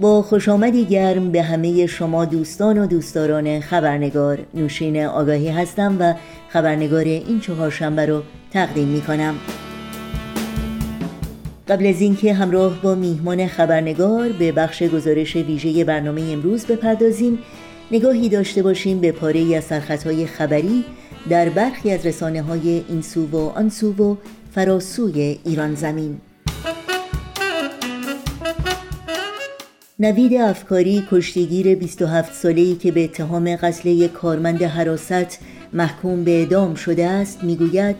با 0.00 0.22
خوش 0.22 0.48
آمدی 0.48 0.84
گرم 0.84 1.32
به 1.32 1.42
همه 1.42 1.86
شما 1.86 2.24
دوستان 2.24 2.78
و 2.78 2.86
دوستداران 2.86 3.60
خبرنگار. 3.60 4.38
نوشین 4.54 5.04
آگاهی 5.04 5.48
هستم 5.48 5.96
و 6.00 6.14
خبرنگار 6.48 7.04
این 7.04 7.40
چهارشنبه 7.40 8.06
رو 8.06 8.22
تقدیم 8.52 8.88
می 8.88 9.00
کنم 9.00 9.34
قبل 11.68 11.86
از 11.86 12.00
اینکه 12.00 12.34
همراه 12.34 12.82
با 12.82 12.94
میهمان 12.94 13.46
خبرنگار 13.46 14.28
به 14.28 14.52
بخش 14.52 14.82
گزارش 14.82 15.36
ویژه 15.36 15.84
برنامه 15.84 16.22
امروز 16.22 16.66
بپردازیم 16.66 17.38
نگاهی 17.90 18.28
داشته 18.28 18.62
باشیم 18.62 19.00
به 19.00 19.12
پاره 19.12 19.56
از 19.56 19.64
سرخطهای 19.64 20.26
خبری 20.26 20.84
در 21.28 21.48
برخی 21.48 21.90
از 21.90 22.06
رسانه 22.06 22.42
های 22.42 22.84
این 22.88 23.02
سو 23.02 23.26
و 23.26 23.36
آن 23.36 23.68
سو 23.68 23.92
و 23.92 24.16
فراسوی 24.54 25.38
ایران 25.44 25.74
زمین. 25.74 26.18
نوید 29.98 30.34
افکاری 30.34 31.04
کشتیگیر 31.10 31.74
27 31.74 32.34
ساله‌ای 32.34 32.74
که 32.74 32.92
به 32.92 33.04
اتهام 33.04 33.56
قتل 33.56 33.88
یک 33.88 34.12
کارمند 34.12 34.62
حراست 34.62 35.38
محکوم 35.72 36.24
به 36.24 36.30
اعدام 36.30 36.74
شده 36.74 37.06
است 37.06 37.44
می‌گوید 37.44 37.96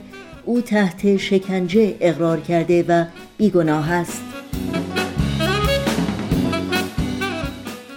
او 0.48 0.60
تحت 0.60 1.16
شکنجه 1.16 1.94
اقرار 2.00 2.40
کرده 2.40 2.84
و 2.88 3.04
بیگناه 3.38 3.92
است. 3.92 4.22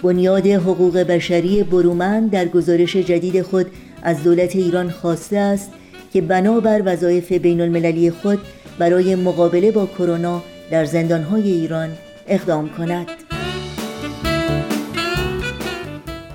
بنیاد 0.02 0.46
حقوق 0.46 0.98
بشری 0.98 1.62
برومند 1.62 2.30
در 2.30 2.48
گزارش 2.48 2.96
جدید 2.96 3.42
خود 3.42 3.66
از 4.02 4.22
دولت 4.22 4.56
ایران 4.56 4.90
خواسته 4.90 5.38
است 5.38 5.70
که 6.12 6.20
بنابر 6.20 6.82
وظایف 6.84 7.32
بین 7.32 7.60
المللی 7.60 8.10
خود 8.10 8.38
برای 8.78 9.14
مقابله 9.14 9.70
با 9.70 9.86
کرونا 9.86 10.42
در 10.70 10.84
زندانهای 10.84 11.52
ایران 11.52 11.88
اقدام 12.26 12.68
کند. 12.68 13.06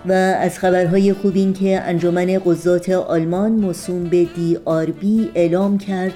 و 0.10 0.12
از 0.12 0.60
خبرهای 0.60 1.14
خوب 1.14 1.36
این 1.36 1.54
که 1.54 1.82
انجمن 1.82 2.40
قضات 2.46 2.90
آلمان 2.90 3.52
موسوم 3.52 4.04
به 4.04 4.24
دی 4.24 4.58
آر 4.66 4.86
بی 4.86 5.30
اعلام 5.36 5.78
کرد 5.78 6.14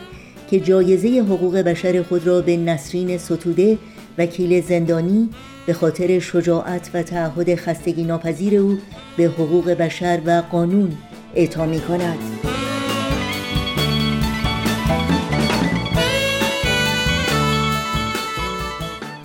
که 0.50 0.60
جایزه 0.60 1.26
حقوق 1.30 1.58
بشر 1.58 2.04
خود 2.04 2.28
را 2.28 2.42
به 2.42 2.58
نسرین 2.58 3.18
ستوده 3.18 3.78
وکیل 4.18 4.62
زندانی 4.62 5.30
به 5.66 5.74
خاطر 5.74 6.20
شجاعت 6.20 6.90
و 6.94 7.04
تعهد 7.04 7.56
خستگی 7.56 8.04
ناپذیر 8.04 8.60
او 8.60 8.78
به 9.18 9.24
حقوق 9.24 9.70
بشر 9.70 10.20
و 10.26 10.44
قانون 10.52 10.92
اعطا 11.36 11.66
می 11.66 11.80
کند. 11.80 12.61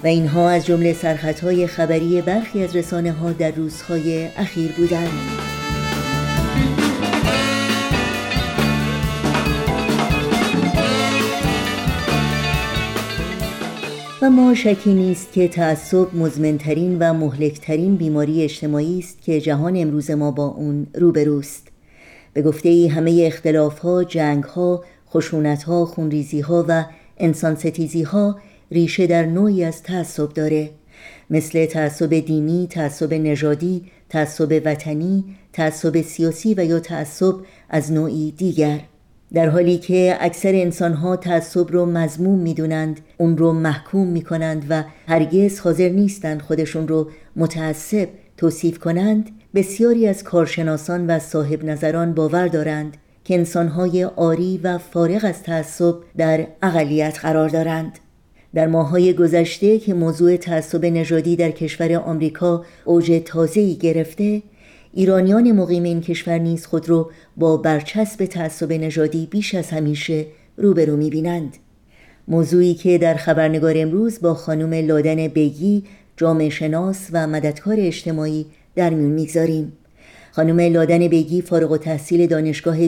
و 0.07 0.09
اینها 0.09 0.51
از 0.51 0.67
جمله 0.67 0.93
سرخطهای 0.93 1.67
خبری 1.67 2.23
برخی 2.23 2.63
از 2.65 2.77
رسانه 2.77 3.13
ها 3.13 3.33
در 3.33 3.51
روزهای 3.51 4.29
اخیر 4.37 4.73
بودند. 4.73 5.11
و 14.23 14.31
ما 14.31 14.55
شکی 14.55 14.95
نیست 14.95 15.33
که 15.33 15.49
تعصب 15.49 16.15
مزمنترین 16.15 16.99
و 16.99 17.13
مهلکترین 17.13 17.97
بیماری 17.97 18.43
اجتماعی 18.43 18.99
است 18.99 19.23
که 19.23 19.41
جهان 19.41 19.77
امروز 19.77 20.11
ما 20.11 20.31
با 20.31 20.47
اون 20.47 20.87
روبروست 20.95 21.69
به 22.33 22.43
گفته 22.43 22.69
ای 22.69 22.89
همه 22.89 23.23
اختلاف 23.27 23.79
ها، 23.79 24.05
جنگ 24.05 24.45
ها، 24.45 24.85
خشونت 25.11 25.63
ها، 25.63 25.85
خونریزی 25.85 26.41
ها 26.41 26.65
و 26.69 26.85
انسان 27.19 27.55
ستیزی 27.55 28.03
ها 28.03 28.37
ریشه 28.71 29.07
در 29.07 29.27
نوعی 29.27 29.65
از 29.65 29.83
تعصب 29.83 30.29
داره. 30.29 30.71
مثل 31.31 31.67
تعصب 31.67 32.15
دینی، 32.15 32.67
تعصب 32.71 33.15
نژادی، 33.15 33.85
تعصب 34.09 34.63
وطنی، 34.65 35.25
تعصب 35.53 36.01
سیاسی 36.03 36.55
و 36.55 36.65
یا 36.65 36.81
تعصب 36.81 37.35
از 37.71 37.93
نوعی 37.93 38.35
دیگر. 38.37 38.81
در 39.33 39.49
حالی 39.49 39.79
که 39.79 40.17
اکثر 40.21 40.53
انسانها 40.55 41.17
تعصب 41.17 41.73
رو 41.73 41.87
مزموم 41.87 42.39
می‌دونند 42.39 43.01
اون 43.19 43.37
رو 43.37 43.53
محکوم 43.53 44.07
می‌کنند 44.07 44.67
و 44.69 44.85
هرگز 45.09 45.61
حاضر 45.61 45.89
نیستند 45.89 46.43
خودشون 46.43 46.89
رو 46.89 47.11
متعصب 47.37 48.09
توصیف 48.37 48.79
کنند 48.79 49.31
بسیاری 49.55 50.07
از 50.07 50.25
کارشناسان 50.25 51.07
و 51.07 51.19
صاحب 51.19 51.65
نظران 51.65 52.15
باور 52.15 52.49
دارند 52.49 52.97
که 53.25 53.35
انسانهای 53.35 54.05
آری 54.05 54.61
و 54.63 54.79
فارغ 54.79 55.25
از 55.25 55.43
تعصب 55.43 55.95
در 56.17 56.47
اقلیت 56.63 57.19
قرار 57.23 57.49
دارند. 57.49 57.99
در 58.57 58.67
ماهای 58.67 59.13
گذشته 59.13 59.79
که 59.79 59.95
موضوع 59.95 60.37
تعصب 60.37 60.85
نژادی 60.85 61.37
در 61.37 61.51
کشور 61.51 61.95
آمریکا 61.95 62.65
اوج 62.85 63.23
تازه‌ای 63.25 63.75
گرفته 63.75 64.43
ایرانیان 64.93 65.53
مقیم 65.53 65.83
این 65.83 66.01
کشور 66.01 66.39
نیز 66.39 66.67
خود 66.67 66.89
را 66.89 67.11
با 67.37 67.57
برچسب 67.57 68.25
تعصب 68.25 68.73
نژادی 68.73 69.29
بیش 69.31 69.55
از 69.55 69.71
همیشه 69.71 70.27
روبرو 70.57 70.97
می‌بینند. 70.97 71.57
موضوعی 72.29 72.75
که 72.75 72.99
در 72.99 73.15
خبرنگار 73.15 73.75
امروز 73.77 74.21
با 74.21 74.35
خانم 74.35 74.73
لادن 74.75 75.29
بیگی 75.29 75.85
جامعه 76.17 76.51
شناس 76.51 77.09
و 77.13 77.27
مددکار 77.27 77.77
اجتماعی 77.79 78.47
در 78.75 78.91
میون 78.91 79.11
می‌گذاریم. 79.11 79.73
خانم 80.37 80.61
لادن 80.61 81.09
بیگی 81.09 81.43
فارغ 81.43 81.71
و 81.71 81.77
تحصیل 81.77 82.27
دانشگاه 82.27 82.79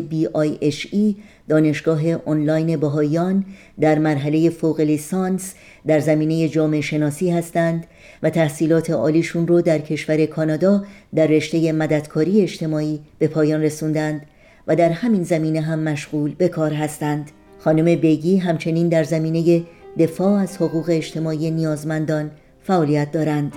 ای 0.92 1.16
دانشگاه 1.48 2.00
آنلاین 2.14 2.76
بهایان 2.76 3.44
در 3.80 3.98
مرحله 3.98 4.50
فوق 4.50 4.80
لیسانس 4.80 5.54
در 5.86 6.00
زمینه 6.00 6.48
جامعه 6.48 6.80
شناسی 6.80 7.30
هستند 7.30 7.86
و 8.22 8.30
تحصیلات 8.30 8.90
عالیشون 8.90 9.46
رو 9.46 9.62
در 9.62 9.78
کشور 9.78 10.26
کانادا 10.26 10.84
در 11.14 11.26
رشته 11.26 11.72
مددکاری 11.72 12.42
اجتماعی 12.42 13.00
به 13.18 13.28
پایان 13.28 13.62
رسوندند 13.62 14.26
و 14.66 14.76
در 14.76 14.90
همین 14.90 15.22
زمینه 15.22 15.60
هم 15.60 15.78
مشغول 15.78 16.34
به 16.34 16.48
کار 16.48 16.72
هستند. 16.72 17.30
خانم 17.58 18.00
بیگی 18.00 18.36
همچنین 18.36 18.88
در 18.88 19.04
زمینه 19.04 19.62
دفاع 19.98 20.40
از 20.40 20.56
حقوق 20.56 20.86
اجتماعی 20.88 21.50
نیازمندان 21.50 22.30
فعالیت 22.62 23.12
دارند. 23.12 23.52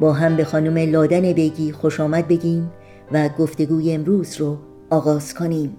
با 0.00 0.12
هم 0.12 0.36
به 0.36 0.44
خانم 0.44 0.78
لادن 0.78 1.32
بیگی 1.32 1.72
خوش 1.72 2.00
آمد 2.00 2.28
بگیم. 2.28 2.70
و 3.12 3.28
گفتگوی 3.28 3.92
امروز 3.92 4.36
رو 4.36 4.58
آغاز 4.90 5.34
کنیم. 5.34 5.76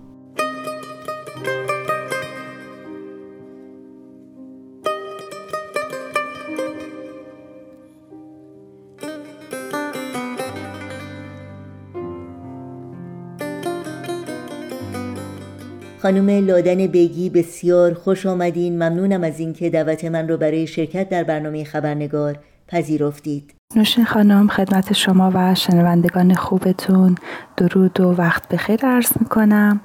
خانم 16.01 16.29
لادن 16.29 16.87
بیگی 16.87 17.29
بسیار 17.29 17.93
خوش 17.93 18.25
آمدین. 18.25 18.75
ممنونم 18.75 19.23
از 19.23 19.39
اینکه 19.39 19.69
دعوت 19.69 20.05
من 20.05 20.27
رو 20.27 20.37
برای 20.37 20.67
شرکت 20.67 21.09
در 21.09 21.23
برنامه 21.23 21.63
خبرنگار 21.63 22.39
پذیرفتید. 22.67 23.58
نوشین 23.75 24.05
خانم 24.05 24.47
خدمت 24.47 24.93
شما 24.93 25.31
و 25.35 25.55
شنوندگان 25.55 26.33
خوبتون. 26.33 27.15
درود 27.57 27.99
و 27.99 28.13
وقت 28.13 28.47
بخیر 28.47 28.79
عرض 28.85 29.11
می‌کنم. 29.19 29.81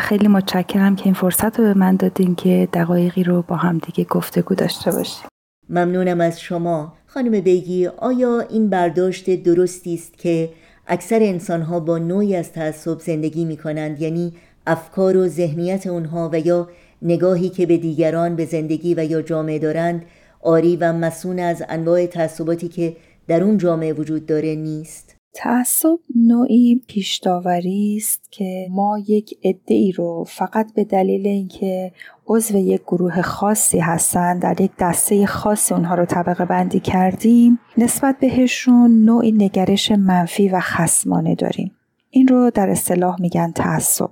خیلی 0.00 0.28
متشکرم 0.28 0.96
که 0.96 1.04
این 1.04 1.14
فرصت 1.14 1.60
رو 1.60 1.64
به 1.64 1.74
من 1.74 1.96
دادین 1.96 2.34
که 2.34 2.68
دقایقی 2.72 3.24
رو 3.24 3.42
با 3.42 3.56
هم 3.56 3.78
دیگه 3.78 4.04
گفتگو 4.04 4.54
داشته 4.54 4.90
باشیم. 4.90 5.26
ممنونم 5.68 6.20
از 6.20 6.40
شما. 6.40 6.92
خانم 7.06 7.40
بیگی 7.40 7.86
آیا 7.86 8.40
این 8.40 8.70
برداشت 8.70 9.42
درستی 9.42 9.94
است 9.94 10.18
که 10.18 10.50
اکثر 10.86 11.18
انسانها 11.22 11.80
با 11.80 11.98
نوعی 11.98 12.36
از 12.36 12.52
تعصب 12.52 12.98
زندگی 13.00 13.44
می 13.44 13.56
کنند 13.56 14.02
یعنی 14.02 14.32
افکار 14.66 15.16
و 15.16 15.28
ذهنیت 15.28 15.86
اونها 15.86 16.30
و 16.32 16.38
یا 16.38 16.68
نگاهی 17.02 17.48
که 17.48 17.66
به 17.66 17.76
دیگران 17.76 18.36
به 18.36 18.44
زندگی 18.44 18.94
و 18.94 19.04
یا 19.04 19.22
جامعه 19.22 19.58
دارند 19.58 20.04
آری 20.42 20.76
و 20.76 20.92
مسون 20.92 21.38
از 21.38 21.62
انواع 21.68 22.06
تعصباتی 22.06 22.68
که 22.68 22.96
در 23.28 23.42
اون 23.42 23.58
جامعه 23.58 23.92
وجود 23.92 24.26
داره 24.26 24.54
نیست. 24.54 25.16
تعصب 25.34 25.98
نوعی 26.16 26.82
پیشداوری 26.88 27.96
است 27.96 28.20
که 28.30 28.66
ما 28.70 28.98
یک 29.08 29.38
عده 29.44 29.74
ای 29.74 29.92
رو 29.92 30.24
فقط 30.28 30.74
به 30.74 30.84
دلیل 30.84 31.26
اینکه 31.26 31.92
عضو 32.26 32.56
یک 32.56 32.82
گروه 32.82 33.22
خاصی 33.22 33.78
هستند 33.78 34.42
در 34.42 34.60
یک 34.60 34.70
دسته 34.78 35.26
خاصی 35.26 35.74
اونها 35.74 35.94
رو 35.94 36.04
طبقه 36.04 36.44
بندی 36.44 36.80
کردیم 36.80 37.58
نسبت 37.78 38.16
بهشون 38.20 39.04
نوعی 39.04 39.32
نگرش 39.32 39.92
منفی 39.92 40.48
و 40.48 40.60
خسمانه 40.60 41.34
داریم. 41.34 41.72
این 42.10 42.28
رو 42.28 42.50
در 42.50 42.70
اصطلاح 42.70 43.20
میگن 43.20 43.52
تعصب. 43.52 44.10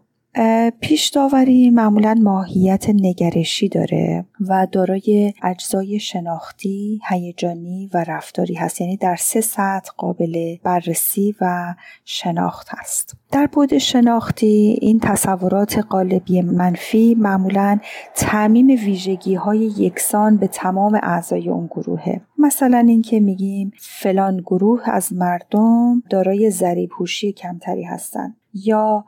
پیش 0.81 1.09
داوری 1.09 1.71
معمولا 1.71 2.15
ماهیت 2.23 2.87
نگرشی 2.89 3.69
داره 3.69 4.25
و 4.49 4.67
دارای 4.73 5.33
اجزای 5.43 5.99
شناختی، 5.99 7.01
هیجانی 7.09 7.91
و 7.95 8.05
رفتاری 8.09 8.55
هست. 8.55 8.81
یعنی 8.81 8.97
در 8.97 9.17
سه 9.17 9.41
سطح 9.41 9.91
قابل 9.97 10.57
بررسی 10.63 11.35
و 11.41 11.75
شناخت 12.05 12.69
هست. 12.71 13.17
در 13.33 13.47
بود 13.47 13.79
شناختی 13.79 14.79
این 14.81 15.01
تصورات 15.01 15.79
قالبی 15.79 16.43
منفی 16.43 17.17
معمولا 17.19 17.79
تعمیم 18.15 18.67
ویژگی 18.67 19.35
های 19.35 19.59
یکسان 19.59 20.37
به 20.37 20.47
تمام 20.47 21.01
اعضای 21.03 21.49
اون 21.49 21.67
گروهه. 21.67 22.21
مثلا 22.39 22.79
اینکه 22.79 23.21
میگیم 23.21 23.73
فلان 23.79 24.37
گروه 24.37 24.83
از 24.85 25.13
مردم 25.13 26.03
دارای 26.11 26.51
ذریب 26.51 26.91
کمتری 27.37 27.85
هستند 27.85 28.40
یا 28.55 29.05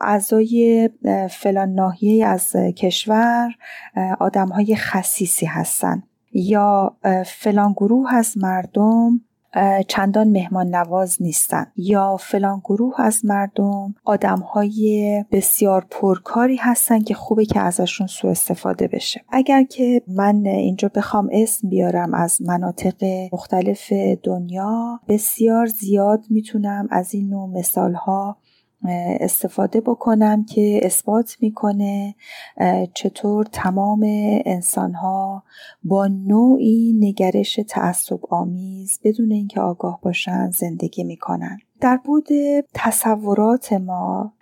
اعضای 0.00 0.90
فلان 1.30 1.68
ناحیه 1.68 2.26
از 2.26 2.56
کشور 2.76 3.54
آدم 4.20 4.48
های 4.48 4.76
خصیصی 4.76 5.46
هستند 5.46 6.02
یا 6.32 6.96
فلان 7.26 7.72
گروه 7.72 8.14
از 8.14 8.38
مردم 8.38 9.20
چندان 9.88 10.28
مهمان 10.28 10.74
نواز 10.74 11.16
نیستن. 11.22 11.66
یا 11.76 12.16
فلان 12.16 12.60
گروه 12.64 13.00
از 13.00 13.24
مردم 13.24 13.94
آدم 14.04 14.38
های 14.38 15.24
بسیار 15.32 15.86
پرکاری 15.90 16.56
هستن 16.56 17.00
که 17.00 17.14
خوبه 17.14 17.44
که 17.44 17.60
ازشون 17.60 18.06
سوء 18.06 18.30
استفاده 18.30 18.88
بشه. 18.88 19.20
اگر 19.28 19.62
که 19.62 20.02
من 20.08 20.46
اینجا 20.46 20.90
بخوام 20.94 21.28
اسم 21.32 21.68
بیارم 21.68 22.14
از 22.14 22.42
مناطق 22.42 23.04
مختلف 23.32 23.92
دنیا 24.22 25.00
بسیار 25.08 25.66
زیاد 25.66 26.24
می‌تونم 26.30 26.88
از 26.90 27.14
این 27.14 27.28
نوع 27.28 27.58
مثال 27.58 27.94
ها 27.94 28.36
استفاده 29.20 29.80
بکنم 29.80 30.44
که 30.44 30.80
اثبات 30.82 31.36
می‌کنه 31.40 32.14
چطور 32.94 33.46
تمام 33.52 34.00
انسان 34.44 34.94
ها 34.94 35.42
با 35.84 36.06
نوعی 36.06 36.92
نگرش 37.00 37.60
تعصب 37.68 38.18
آمیز 38.30 39.00
بدون 39.04 39.32
اینکه 39.32 39.60
آگاه 39.60 40.00
باشن 40.02 40.50
زندگی 40.50 41.04
می‌کنن. 41.04 41.58
در 41.80 42.00
بود 42.04 42.28
تصورات 42.74 43.72
ما 43.72 44.32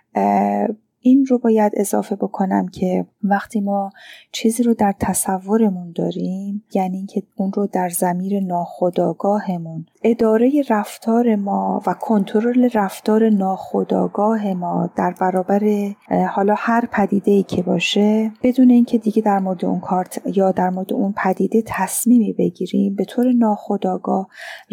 این 1.05 1.25
رو 1.25 1.37
باید 1.37 1.71
اضافه 1.75 2.15
بکنم 2.15 2.67
که 2.67 3.05
وقتی 3.23 3.61
ما 3.61 3.89
چیزی 4.31 4.63
رو 4.63 4.73
در 4.73 4.93
تصورمون 4.99 5.91
داریم 5.91 6.63
یعنی 6.73 6.97
اینکه 6.97 7.23
اون 7.35 7.53
رو 7.53 7.67
در 7.67 7.89
زمیر 7.89 8.43
ناخودآگاهمون 8.43 9.85
اداره 10.03 10.63
رفتار 10.69 11.35
ما 11.35 11.81
و 11.87 11.93
کنترل 11.93 12.69
رفتار 12.73 13.29
ناخودآگاه 13.29 14.53
ما 14.53 14.89
در 14.95 15.15
برابر 15.21 15.93
حالا 16.29 16.55
هر 16.57 16.85
پدیده 16.91 17.31
ای 17.31 17.43
که 17.43 17.61
باشه 17.61 18.31
بدون 18.43 18.69
اینکه 18.69 18.97
دیگه 18.97 19.21
در 19.21 19.39
مورد 19.39 19.65
اون 19.65 19.79
کارت 19.79 20.21
یا 20.25 20.51
در 20.51 20.69
مورد 20.69 20.93
اون 20.93 21.13
پدیده 21.17 21.63
تصمیمی 21.65 22.33
بگیریم 22.33 22.95
به 22.95 23.05
طور 23.05 23.33
ناخودآگاه 23.33 24.27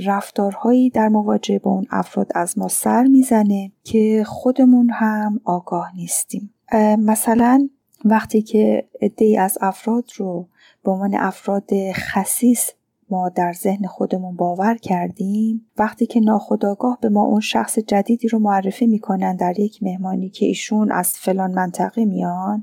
رفتارهایی 0.07 0.90
در 0.90 1.09
مواجهه 1.09 1.59
با 1.59 1.71
اون 1.71 1.87
افراد 1.90 2.31
از 2.35 2.59
ما 2.59 2.69
سر 2.69 3.03
می‌زنه 3.03 3.73
که 3.85 4.25
خودمون 4.27 4.90
هم 4.90 5.40
آگاه 5.45 5.97
نیستیم 6.20 6.54
مثلا 6.98 7.68
وقتی 8.04 8.42
که 8.42 8.88
عده 9.02 9.40
از 9.40 9.59
افراد 9.61 10.04
رو 10.16 10.48
به 10.85 10.90
عنوان 10.90 11.14
افراد 11.14 11.70
خصیص 11.92 12.70
ما 13.11 13.28
در 13.28 13.52
ذهن 13.52 13.87
خودمون 13.87 14.37
باور 14.37 14.74
کردیم 14.74 15.66
وقتی 15.78 16.06
که 16.06 16.20
ناخداگاه 16.20 16.98
به 17.00 17.09
ما 17.09 17.22
اون 17.22 17.40
شخص 17.40 17.78
جدیدی 17.78 18.28
رو 18.28 18.38
معرفی 18.38 18.87
می‌کنن 18.87 19.37
در 19.37 19.61
یک 19.61 19.83
مهمانی 19.83 20.28
که 20.28 20.46
ایشون 20.46 20.92
از 20.92 21.18
فلان 21.18 21.50
منطقه 21.50 22.04
میان 22.04 22.62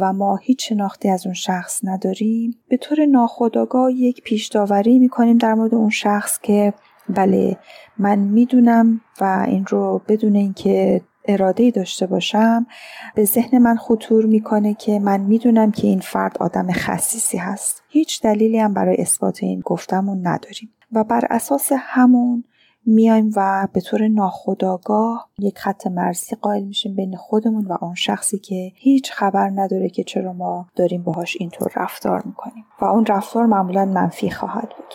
و 0.00 0.12
ما 0.12 0.36
هیچ 0.36 0.68
شناختی 0.68 1.08
از 1.08 1.26
اون 1.26 1.34
شخص 1.34 1.80
نداریم 1.84 2.56
به 2.68 2.76
طور 2.76 3.06
ناخداگاه 3.06 3.92
یک 3.92 4.22
پیش 4.22 4.46
داوری 4.48 4.98
می‌کنیم 4.98 5.38
در 5.38 5.54
مورد 5.54 5.74
اون 5.74 5.90
شخص 5.90 6.38
که 6.40 6.74
بله 7.08 7.56
من 7.98 8.18
می‌دونم 8.18 9.00
و 9.20 9.44
این 9.48 9.66
رو 9.66 10.02
بدون 10.08 10.36
اینکه 10.36 11.00
اراده 11.24 11.70
داشته 11.70 12.06
باشم 12.06 12.66
به 13.14 13.24
ذهن 13.24 13.58
من 13.58 13.76
خطور 13.76 14.26
می‌کنه 14.26 14.74
که 14.74 14.98
من 14.98 15.20
می‌دونم 15.20 15.70
که 15.70 15.86
این 15.86 16.00
فرد 16.00 16.38
آدم 16.40 16.72
خصیصی 16.72 17.38
هست. 17.38 17.82
هیچ 17.88 18.22
دلیلی 18.22 18.58
هم 18.58 18.74
برای 18.74 18.96
اثبات 18.96 19.42
این 19.42 19.60
گفتمون 19.60 20.26
نداریم. 20.26 20.70
و 20.92 21.04
بر 21.04 21.26
اساس 21.30 21.72
همون 21.76 22.44
میایم 22.86 23.30
و 23.36 23.68
به 23.72 23.80
طور 23.80 24.08
ناخودآگاه 24.08 25.28
یک 25.38 25.58
خط 25.58 25.86
مرزی 25.86 26.36
قائل 26.36 26.62
میشیم 26.62 26.96
بین 26.96 27.16
خودمون 27.16 27.66
و 27.66 27.76
اون 27.80 27.94
شخصی 27.94 28.38
که 28.38 28.72
هیچ 28.74 29.12
خبر 29.12 29.50
نداره 29.50 29.88
که 29.88 30.04
چرا 30.04 30.32
ما 30.32 30.66
داریم 30.76 31.02
باهاش 31.02 31.36
اینطور 31.40 31.72
رفتار 31.76 32.22
می‌کنیم. 32.26 32.64
و 32.80 32.84
اون 32.84 33.06
رفتار 33.06 33.46
معمولا 33.46 33.84
منفی 33.84 34.30
خواهد 34.30 34.68
بود. 34.68 34.94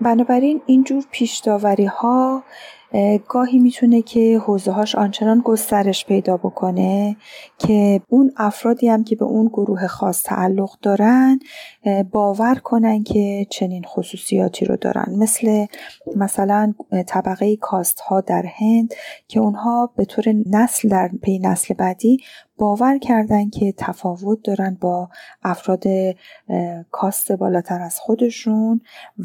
بنابراین 0.00 0.60
اینجور 0.66 1.04
پیشداوری 1.10 1.84
ها 1.84 2.42
گاهی 3.28 3.58
می‌تونه 3.58 4.02
که 4.02 4.38
حوزه 4.38 4.72
هاش 4.72 4.94
آنچنان 4.94 5.40
گسترش 5.44 6.06
پیدا 6.06 6.36
بکنه 6.36 7.16
که 7.58 8.00
اون 8.08 8.32
افرادی 8.36 8.88
هم 8.88 9.04
که 9.04 9.16
به 9.16 9.24
اون 9.24 9.46
گروه 9.46 9.86
خاص 9.86 10.22
تعلق 10.22 10.70
دارن 10.82 11.38
باور 12.12 12.54
کنن 12.54 13.02
که 13.02 13.46
چنین 13.50 13.84
خصوصیاتی 13.84 14.64
رو 14.64 14.76
دارن. 14.76 15.06
مثل 15.18 15.66
مثلا 16.16 16.74
طبقه 17.06 17.56
کاست 17.56 18.00
ها 18.00 18.20
در 18.20 18.44
هند 18.56 18.94
که 19.28 19.40
اونها 19.40 19.92
به 19.96 20.04
طور 20.04 20.24
نسل 20.50 20.88
در 20.88 21.10
پی 21.22 21.38
نسل 21.38 21.74
بعدی 21.74 22.18
باور 22.58 22.98
کردن 22.98 23.50
که 23.50 23.74
تفاوت 23.76 24.38
دارن 24.44 24.78
با 24.80 25.08
افراد 25.42 25.84
کاست 26.90 27.32
بالاتر 27.32 27.80
از 27.80 28.00
خودشون 28.00 28.80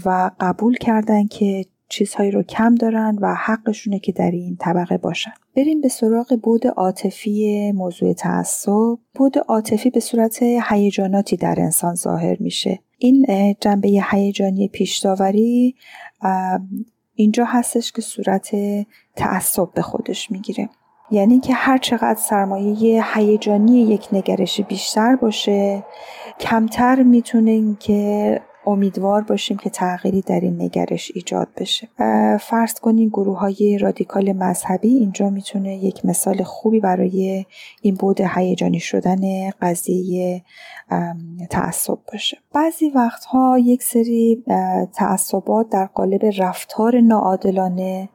و 0.05 0.31
قبول 0.39 0.77
کردن 0.77 1.27
که 1.27 1.65
چیزهایی 1.91 2.31
رو 2.31 2.43
کم 2.43 2.75
دارن 2.75 3.17
و 3.21 3.35
حقشونه 3.35 3.99
که 3.99 4.11
در 4.11 4.31
این 4.31 4.57
طبقه 4.59 4.97
باشن. 4.97 5.31
بریم 5.55 5.81
به 5.81 5.87
سراغ 5.87 6.39
بود 6.43 6.67
عاطفی 6.67 7.71
موضوع 7.71 8.13
تعصب. 8.13 8.97
بود 9.15 9.37
عاطفی 9.37 9.89
به 9.89 9.99
صورت 9.99 10.43
هیجاناتی 10.69 11.37
در 11.37 11.55
انسان 11.57 11.95
ظاهر 11.95 12.37
میشه. 12.39 12.79
این 12.97 13.25
جنبه 13.59 14.01
هیجانی 14.11 14.67
پیشداوری 14.67 15.75
اینجا 17.15 17.45
هستش 17.45 17.91
که 17.91 18.01
صورت 18.01 18.55
تعصب 19.15 19.73
به 19.73 19.81
خودش 19.81 20.31
می‌گیره. 20.31 20.69
یعنی 21.11 21.39
که 21.39 21.53
هر 21.53 21.77
چقدر 21.77 22.19
سرمایه 22.19 23.03
هیجانی 23.13 23.81
یک 23.81 24.07
نگرش 24.13 24.61
بیشتر 24.61 25.15
باشه 25.15 25.83
کمتر 26.39 27.03
می‌تونه 27.03 27.75
که 27.79 28.41
امیدوار 28.65 29.21
باشیم 29.21 29.57
که 29.57 29.69
تغییری 29.69 30.21
در 30.21 30.39
این 30.39 30.61
نگرش 30.61 31.11
ایجاد 31.15 31.47
بشه. 31.57 31.87
فرض 32.39 32.73
کنین 32.73 33.09
گروه 33.09 33.39
های 33.39 33.77
رادیکال 33.77 34.33
مذهبی 34.33 34.87
اینجا 34.87 35.29
می‌تونه 35.29 35.77
یک 35.77 36.05
مثال 36.05 36.43
خوبی 36.43 36.79
برای 36.79 37.45
این 37.81 37.95
بود 37.95 38.21
هیجانی 38.21 38.79
شدن 38.79 39.49
قضیه 39.49 40.43
تعصب 41.49 41.97
باشه. 42.11 42.37
بعضی 42.53 42.89
وقتها 42.89 43.59
یک 43.59 43.83
سری 43.83 44.43
تعصبات 44.93 45.69
در 45.69 45.85
قالب 45.85 46.21
رفتار 46.37 47.01
ناعادلانه 47.01 48.09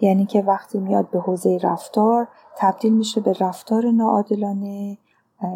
یعنی 0.00 0.26
که 0.26 0.40
وقتی 0.40 0.78
میاد 0.78 1.10
به 1.10 1.20
حوزه 1.20 1.58
رفتار 1.62 2.28
تبدیل 2.58 2.92
میشه 2.92 3.20
به 3.20 3.34
رفتار 3.40 3.90
ناعادلانه 3.90 4.98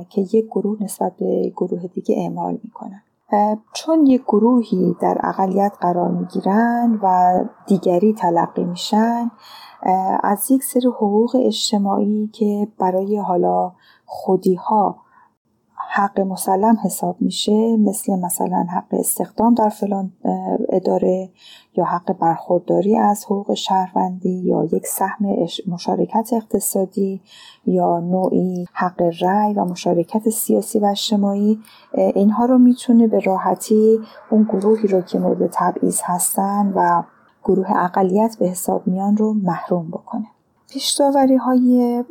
که 0.09 0.21
یک 0.21 0.47
گروه 0.47 0.83
نسبت 0.83 1.13
به 1.17 1.53
گروه 1.57 1.87
دیگه 1.87 2.15
اعمال 2.19 2.59
می‌کنن. 2.65 3.03
چون 3.73 4.07
یک 4.07 4.23
گروهی 4.23 4.97
در 5.01 5.19
اقلیت 5.23 5.73
قرار 5.81 6.11
می‌گیرن 6.11 7.01
و 7.03 7.35
دیگری 7.67 8.15
تلقی 8.15 8.65
میشن 8.65 9.31
از 10.23 10.51
یک 10.51 10.65
سری 10.65 10.87
حقوق 10.87 11.37
اجتماعی 11.45 12.31
که 12.33 12.69
برای 12.79 13.19
حالا 13.19 13.73
خودی 14.05 14.55
ها 14.55 15.06
حق 15.89 16.21
مسلم 16.21 16.77
حساب 16.85 17.17
میشه 17.21 17.77
مثل 17.77 18.19
مثلا 18.19 18.67
حق 18.75 18.95
استخدام 18.95 19.55
در 19.55 19.69
فلان 19.69 20.13
اداره 20.69 21.31
یا 21.77 21.85
حق 21.85 22.19
برخورداری 22.19 22.97
از 22.97 23.25
حقوق 23.25 23.55
شهروندی 23.55 24.39
یا 24.39 24.65
یک 24.65 24.87
سهم 24.87 25.27
مشارکت 25.69 26.31
اقتصادی 26.33 27.21
یا 27.67 28.01
نوعی 28.01 28.67
حق 28.73 29.03
رأی 29.21 29.55
و 29.55 29.65
مشارکت 29.65 30.31
سیاسی 30.31 30.79
و 30.79 30.85
اجتماعی 30.85 31.59
اینها 31.95 32.45
رو 32.45 32.59
می‌تونه 32.59 33.07
به 33.07 33.21
راحتی 33.21 33.99
اون 34.31 34.43
گروهی 34.43 34.89
رو 34.89 35.01
که 35.01 35.19
مورد 35.19 35.51
تبعیض 35.53 36.01
هستن 36.05 36.73
و 36.77 37.03
گروه 37.45 37.67
اقلیت 37.77 38.37
به 38.41 38.47
حساب 38.47 38.87
میان 38.87 39.17
رو 39.17 39.35
محروم 39.35 39.89
بکنه. 39.89 40.27
پیشتاوری 40.71 41.37
های 41.37 42.05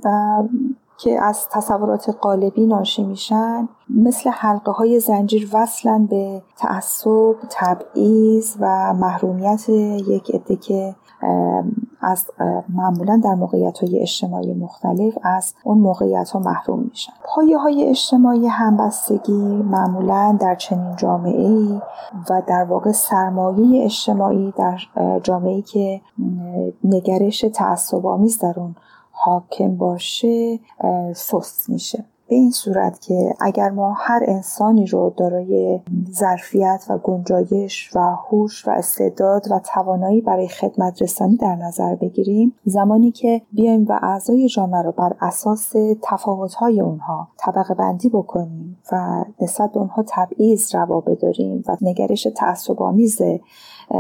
که 0.98 1.22
از 1.22 1.48
تصورات 1.52 2.10
قالبی 2.10 2.66
ناشی 2.66 3.04
میشن 3.04 3.70
مثل 3.90 4.30
حلقه 4.30 4.72
های 4.72 5.00
زنجیر 5.00 5.50
وصلن 5.54 6.06
به 6.06 6.42
تعصب، 6.58 7.36
تبعیض 7.50 8.56
و 8.60 8.94
محرومیت 8.94 9.70
یک 9.70 10.36
عده 10.36 10.56
که 10.56 10.96
از 12.02 12.26
معمولا 12.70 13.22
در 13.24 13.36
موقعیت 13.36 13.78
های 13.78 14.02
اجتماعی 14.02 14.54
مختلف 14.54 15.18
از 15.24 15.54
اون 15.64 15.78
موقعیت 15.78 16.30
ها 16.30 16.40
محروم 16.40 16.80
میشن. 16.80 17.14
پایه 17.24 17.58
های 17.58 17.90
اجتماعی 17.90 18.48
همبستگی 18.48 19.64
معمولا 19.64 20.38
در 20.40 20.56
چنین 20.56 20.96
جامعه 20.96 21.48
ای 21.48 21.82
و 22.30 22.42
در 22.48 22.64
واقع 22.64 22.92
سرمایه 22.92 23.86
اجتماعی 23.86 24.54
در 24.58 24.78
جامعه 25.24 25.62
که 25.62 26.02
نگرش 26.84 27.46
تعصب 27.54 28.06
آمیز 28.06 28.40
در 28.40 28.54
اون 28.58 28.76
حاکم 29.26 29.76
باشه 29.76 30.60
سست 31.16 31.70
میشه. 31.70 32.06
به 32.28 32.36
این 32.36 32.52
صورت 32.52 33.02
که 33.02 33.34
اگر 33.40 33.70
ما 33.70 33.94
هر 33.98 34.24
انسانی 34.28 34.86
رو 34.86 35.14
دارای 35.18 35.82
ظرفیت 36.12 36.86
و 36.90 36.98
گنجایش 36.98 37.92
و 37.96 38.00
هوش 38.00 38.68
و 38.68 38.72
استعداد 38.72 39.52
و 39.52 39.60
توانایی 39.60 40.22
برای 40.22 40.48
خدمت 40.48 41.02
رسانی 41.02 41.38
در 41.38 41.56
نظر 41.56 41.96
بگیریم 41.96 42.56
زمانی 42.64 43.12
که 43.12 43.42
بیایم 43.52 43.86
و 43.90 44.00
اعضای 44.02 44.48
جامعه 44.48 44.82
رو 44.82 44.92
بر 44.92 45.16
اساس 45.22 45.74
تفاوت‌های 46.02 46.82
اونها 46.82 47.28
طبقه 47.38 47.74
بندی 47.74 48.10
بکنیم 48.10 48.78
و 48.92 49.26
نسبت 49.42 49.72
به 49.72 49.80
اونها 49.80 50.06
تبعیض 50.08 50.76
روا 50.76 51.02
بداریم 51.02 51.64
و 51.68 51.78
نگرش 51.82 52.28
تعصب 52.36 52.82
آمیز 52.82 53.22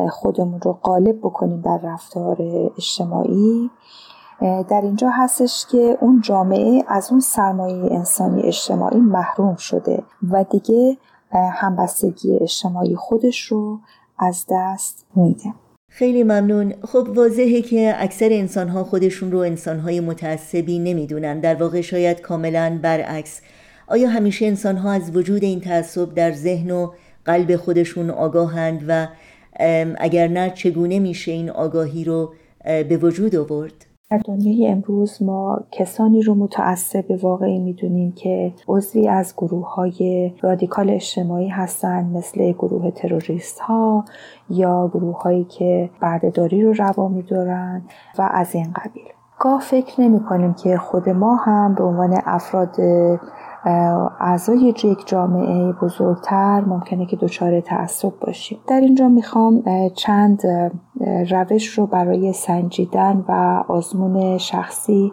خودمون 0.09 0.61
رو 0.61 0.73
غالب 0.73 1.17
بکنیم 1.17 1.61
در 1.61 1.79
رفتار 1.83 2.37
اجتماعی 2.77 3.69
در 4.41 4.81
اینجا 4.83 5.09
هستش 5.09 5.65
که 5.71 5.97
اون 6.01 6.21
جامعه 6.21 6.83
از 6.87 7.07
اون 7.11 7.19
سرمایه 7.19 7.93
انسانی 7.93 8.41
اجتماعی 8.41 8.99
محروم 8.99 9.55
شده 9.55 10.03
و 10.31 10.45
دیگه 10.51 10.97
همبستگی 11.31 12.37
اجتماعی 12.41 12.95
خودش 12.95 13.41
رو 13.41 13.79
از 14.19 14.45
دست 14.51 15.05
میده. 15.15 15.53
خیلی 15.89 16.23
ممنون. 16.23 16.73
خب 16.83 17.07
واضحه 17.15 17.61
که 17.61 17.95
اکثر 17.97 18.29
انسانها 18.31 18.83
خودشون 18.83 19.31
رو 19.31 19.39
انسانهای 19.39 19.99
متعصبی 19.99 20.79
نمی‌دونن. 20.79 21.39
در 21.39 21.55
واقع 21.55 21.81
شاید 21.81 22.21
کاملا 22.21 22.79
برعکس. 22.81 23.41
آیا 23.87 24.09
همیشه 24.09 24.45
انسانها 24.45 24.91
از 24.91 25.15
وجود 25.15 25.43
این 25.43 25.61
تعصب 25.61 26.13
در 26.13 26.31
ذهن 26.31 26.71
و 26.71 26.91
قلب 27.25 27.55
خودشون 27.55 28.09
آگاهند 28.09 28.85
و 28.87 29.07
اگر 29.97 30.27
نه 30.27 30.49
چگونه 30.49 30.99
میشه 30.99 31.31
این 31.31 31.49
آگاهی 31.49 32.03
رو 32.03 32.33
به 32.63 32.99
وجود 33.01 33.35
آورد؟ 33.35 33.84
در 34.11 34.17
دنیای 34.17 34.67
امروز 34.67 35.23
ما 35.23 35.59
کسانی 35.71 36.21
رو 36.21 36.35
متعصب 36.35 37.05
واقعی 37.23 37.59
می‌دونیم 37.59 38.11
که 38.11 38.53
عضوی 38.67 39.07
از 39.07 39.33
گروه 39.37 39.73
های 39.75 40.33
رادیکال 40.41 40.89
اجتماعی 40.89 41.47
هستند 41.47 42.17
مثل 42.17 42.51
گروه 42.51 42.91
تروریست 42.91 43.59
ها 43.59 44.05
یا 44.49 44.87
گروه 44.93 45.21
هایی 45.21 45.43
که 45.43 45.89
بردهداری 46.01 46.63
رو 46.63 46.73
روا 46.73 47.07
میدارن 47.07 47.81
و 48.17 48.29
از 48.31 48.55
این 48.55 48.67
قبیل. 48.75 49.03
گاه 49.39 49.61
فکر 49.61 50.01
نمی 50.01 50.19
کنیم 50.19 50.53
که 50.53 50.77
خود 50.77 51.09
ما 51.09 51.35
هم 51.35 51.75
به 51.75 51.83
عنوان 51.83 52.21
افراد 52.25 52.75
اعضای 54.19 54.57
یک 54.57 55.07
جامعه 55.07 55.71
بزرگتر 55.71 56.61
ممکنه 56.61 57.05
که 57.05 57.15
دچار 57.15 57.61
تعصب 57.61 58.13
باشیم. 58.21 58.57
در 58.67 58.79
اینجا 58.79 59.07
می‌خوام 59.07 59.63
چند 59.95 60.41
روش 61.05 61.65
رو 61.65 61.85
برای 61.85 62.33
سنجیدن 62.33 63.25
و 63.27 63.63
آزمون 63.67 64.37
شخصی 64.37 65.11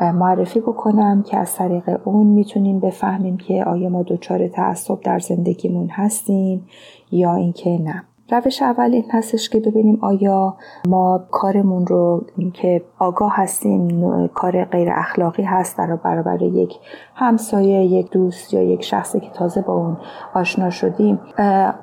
معرفی 0.00 0.60
بکنم 0.60 1.22
که 1.22 1.36
از 1.36 1.54
طریق 1.54 2.00
اون 2.04 2.26
می‌تونیم 2.26 2.80
بفهمیم 2.80 3.36
که 3.36 3.64
آیا 3.64 3.88
ما 3.88 4.02
دچار 4.02 4.48
تعصب 4.48 5.00
در 5.00 5.18
زندگیمون 5.18 5.88
هستیم 5.90 6.66
یا 7.10 7.34
اینکه 7.34 7.70
نه. 7.70 8.04
روش 8.30 8.62
اول 8.62 8.94
این 8.94 9.04
هستش 9.10 9.48
که 9.48 9.60
ببینیم 9.60 9.98
آیا 10.02 10.56
ما 10.88 11.26
کارمون 11.30 11.86
رو 11.86 12.26
که 12.52 12.82
آگاه 12.98 13.32
هستیم 13.36 14.28
کار 14.28 14.64
غیر 14.64 14.88
اخلاقی 14.92 15.42
هست 15.42 15.78
در 15.78 15.96
برابر 15.96 16.42
یک 16.42 16.78
همسایه 17.14 17.84
یک 17.84 18.10
دوست 18.10 18.54
یا 18.54 18.62
یک 18.62 18.82
شخصی 18.82 19.20
که 19.20 19.30
تازه 19.30 19.62
با 19.62 19.74
اون 19.74 19.96
آشنا 20.34 20.70
شدیم 20.70 21.18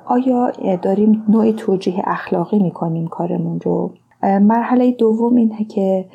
آیا 0.06 0.52
داریم 0.82 1.26
نوعی 1.30 1.54
توجیه 1.54 2.04
اخلاقی 2.08 2.60
می‌کنیم 2.60 3.08
کارمون 3.08 3.60
رو؟ 3.60 3.94
مرحله 4.24 4.92
دوم 4.92 5.36
اینه 5.36 5.64
که 5.64 6.06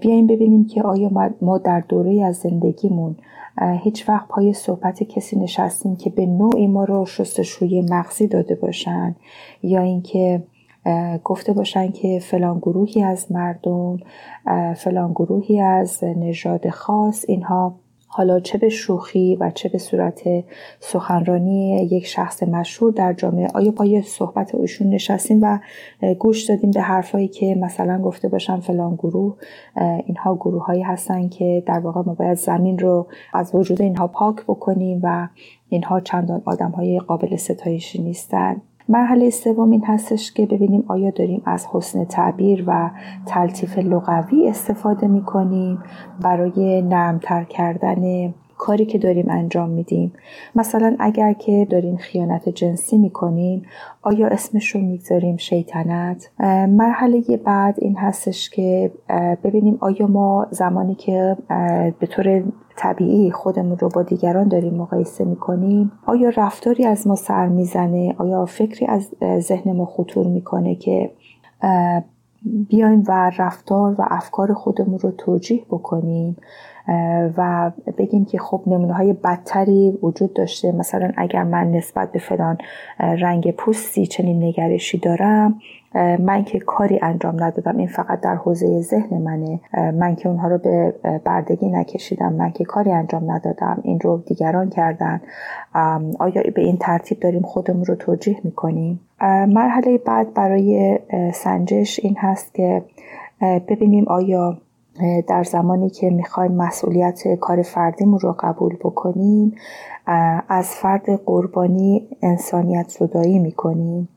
بیایم 0.00 0.26
ببینیم 0.26 0.66
که 0.66 0.82
آیا 0.82 1.30
ما 1.42 1.58
در 1.58 1.80
دوره 1.80 2.24
از 2.24 2.36
زندگیمون 2.36 3.16
هیچ 3.60 4.08
وقت 4.08 4.28
پای 4.28 4.52
صحبت 4.52 5.02
کسی 5.02 5.38
نشستیم 5.38 5.96
که 5.96 6.10
به 6.10 6.26
نوعی 6.26 6.66
ما 6.66 6.84
رو 6.84 7.06
شستشوی 7.06 7.82
مغزی 7.90 8.26
داده 8.26 8.54
باشن 8.54 9.16
یا 9.62 9.82
اینکه 9.82 10.42
گفته 11.24 11.52
باشن 11.52 11.90
که 11.90 12.18
فلان 12.18 12.58
گروهی 12.58 13.02
از 13.02 13.32
مردم 13.32 13.98
فلان 14.76 15.12
گروهی 15.12 15.60
از 15.60 16.04
نژاد 16.04 16.68
خاص 16.68 17.24
اینها 17.28 17.74
حالا 18.10 18.40
چه 18.40 18.58
به 18.58 18.68
شوخی 18.68 19.36
و 19.40 19.50
چه 19.50 19.68
به 19.68 19.78
صورت 19.78 20.22
سخنرانی 20.80 21.88
یک 21.90 22.06
شخص 22.06 22.42
مشهور 22.42 22.92
در 22.92 23.12
جامعه. 23.12 23.48
آیا 23.54 23.70
پای 23.70 24.02
صحبت 24.02 24.54
ایشون 24.54 24.88
نشستیم 24.88 25.38
و 25.42 25.58
گوش 26.18 26.44
دادیم 26.44 26.70
به 26.70 26.80
حرفایی 26.80 27.28
که 27.28 27.54
مثلا 27.54 27.98
گفته 28.02 28.28
باشن 28.28 28.60
فلان 28.60 28.94
گروه؟ 28.94 29.36
اینها 30.06 30.34
گروه 30.34 30.64
هایی 30.64 30.82
هستن 30.82 31.28
که 31.28 31.62
در 31.66 31.78
واقع 31.78 32.02
ما 32.06 32.14
باید 32.14 32.38
زمین 32.38 32.78
رو 32.78 33.06
از 33.34 33.54
وجود 33.54 33.82
اینها 33.82 34.06
پاک 34.06 34.36
بکنیم 34.36 35.00
و 35.02 35.28
اینها 35.68 36.00
چندان 36.00 36.42
آدم 36.44 36.70
های 36.70 36.98
قابل 36.98 37.36
ستایشی 37.36 38.02
نیستند 38.02 38.62
مرحله 38.90 39.30
سوم 39.30 39.70
این 39.70 39.84
هستش 39.84 40.32
که 40.32 40.46
ببینیم 40.46 40.84
آیا 40.88 41.10
داریم 41.10 41.42
از 41.44 41.66
حسن 41.72 42.04
تعبیر 42.04 42.64
و 42.66 42.90
تلطیف 43.26 43.78
لغوی 43.78 44.48
استفاده 44.48 45.06
می 45.06 45.22
کنیم 45.22 45.82
برای 46.20 46.82
نرمتر 46.82 47.44
کردن 47.44 48.34
کاری 48.58 48.86
که 48.86 48.98
داریم 48.98 49.26
انجام 49.30 49.70
میدیم. 49.70 50.12
مثلا 50.54 50.96
اگر 50.98 51.32
که 51.32 51.66
داریم 51.70 51.96
خیانت 51.96 52.48
جنسی 52.48 52.98
می‌کنیم 52.98 53.62
آیا 54.02 54.26
اسمش 54.26 54.70
رو 54.70 54.80
می‌گذاریم 54.80 55.36
شیطنت؟ 55.36 56.30
مرحله 56.68 57.22
بعد 57.44 57.74
این 57.78 57.96
هستش 57.96 58.50
که 58.50 58.90
ببینیم 59.44 59.78
آیا 59.80 60.06
ما 60.06 60.46
زمانی 60.50 60.94
که 60.94 61.36
به 62.00 62.06
طور 62.06 62.42
طبیعی 62.76 63.30
خودمون 63.30 63.78
رو 63.78 63.88
با 63.88 64.02
دیگران 64.02 64.48
داریم 64.48 64.74
مقایسه 64.74 65.24
می‌کنیم 65.24 65.92
آیا 66.06 66.28
رفتاری 66.36 66.86
از 66.86 67.06
ما 67.06 67.14
سر 67.14 67.48
می‌زنه؟ 67.48 68.14
آیا 68.18 68.44
فکری 68.44 68.86
از 68.86 69.08
ذهن 69.38 69.72
ما 69.72 69.84
خطور 69.84 70.26
می‌کنه 70.26 70.74
که 70.74 71.10
بیایم 72.68 73.04
و 73.08 73.30
رفتار 73.38 73.94
و 73.98 74.04
افکار 74.10 74.54
خودمون 74.54 74.98
رو 74.98 75.10
توجیه 75.10 75.62
بکنیم؟ 75.70 76.36
و 77.36 77.70
بگیم 77.98 78.24
که 78.24 78.38
خب 78.38 78.62
نمونه 78.66 78.92
های 78.92 79.12
بدتری 79.12 79.98
وجود 80.02 80.34
داشته. 80.34 80.72
مثلا 80.72 81.12
اگر 81.16 81.44
من 81.44 81.70
نسبت 81.70 82.12
به 82.12 82.18
فلان 82.18 82.58
رنگ 82.98 83.50
پوستی 83.50 84.06
چنین 84.06 84.44
نگرشی 84.44 84.98
دارم 84.98 85.60
من 86.18 86.44
که 86.44 86.58
کاری 86.58 86.98
انجام 87.02 87.44
ندادم 87.44 87.76
این 87.76 87.88
فقط 87.88 88.20
در 88.20 88.34
حوزه 88.34 88.80
ذهن 88.80 89.18
منه. 89.18 89.60
من 89.92 90.16
که 90.16 90.28
اونها 90.28 90.48
رو 90.48 90.58
به 90.58 90.94
بردگی 91.24 91.68
نکشیدم 91.68 92.32
من 92.32 92.50
که 92.50 92.64
کاری 92.64 92.92
انجام 92.92 93.30
ندادم 93.30 93.80
این 93.82 94.00
رو 94.00 94.22
دیگران 94.26 94.70
کردن. 94.70 95.20
آیا 96.18 96.42
به 96.54 96.62
این 96.62 96.76
ترتیب 96.76 97.20
داریم 97.20 97.42
خودمون 97.42 97.84
رو 97.84 97.94
توجیه 97.94 98.36
می‌کنیم؟ 98.44 99.00
مرحله 99.48 99.98
بعد 99.98 100.34
برای 100.34 100.98
سنجش 101.34 102.00
این 102.02 102.16
هست 102.18 102.54
که 102.54 102.82
ببینیم 103.40 104.04
آیا 104.08 104.58
در 105.28 105.44
زمانی 105.44 105.90
که 105.90 106.10
می‌خوایم 106.10 106.52
مسئولیت 106.52 107.34
کار 107.34 107.62
فردیمون 107.62 108.18
رو 108.18 108.36
قبول 108.40 108.76
بکنیم 108.76 109.54
از 110.48 110.66
فرد 110.66 111.24
قربانی 111.24 112.08
انسانیت 112.22 112.88
زدایی 112.88 113.38
می‌کنیم. 113.38 114.08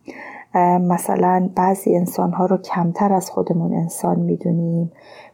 مثلا 0.82 1.50
بعضی 1.56 1.96
انسان 1.96 2.32
ها 2.32 2.46
رو 2.46 2.58
کمتر 2.58 3.14
از 3.14 3.32
خودمون 3.32 3.74
انسان 3.74 4.20
می‌دونیم 4.20 4.92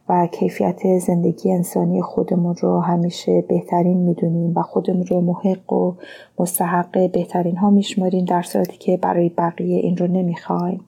و 0.08 0.26
کیفیت 0.26 0.98
زندگی 0.98 1.52
انسانی 1.52 2.02
خودمون 2.02 2.54
رو 2.54 2.80
همیشه 2.80 3.44
بهترین 3.48 3.96
می‌دونیم 3.96 4.52
و 4.56 4.62
خودمون 4.62 5.06
رو 5.06 5.20
محق 5.20 5.72
و 5.72 5.94
مستحق 6.38 7.12
بهترین 7.12 7.56
ها 7.56 7.70
میشماریم 7.70 8.24
در 8.24 8.42
صورتی 8.42 8.76
که 8.76 8.96
برای 8.96 9.28
بقیه 9.28 9.78
این 9.78 9.96
رو 9.96 10.06
نمی‌خوایم. 10.06 10.80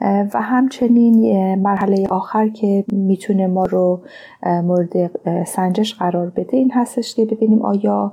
و 0.00 0.42
همچنین 0.42 1.54
مرحله 1.54 2.06
آخر 2.06 2.48
که 2.48 2.84
می‌تونه 2.92 3.46
ما 3.46 3.64
رو 3.64 4.00
مورد 4.46 5.10
سنجش 5.46 5.94
قرار 5.94 6.30
بده 6.30 6.56
این 6.56 6.72
هستش 6.72 7.14
که 7.14 7.24
ببینیم 7.24 7.62
آیا 7.62 8.12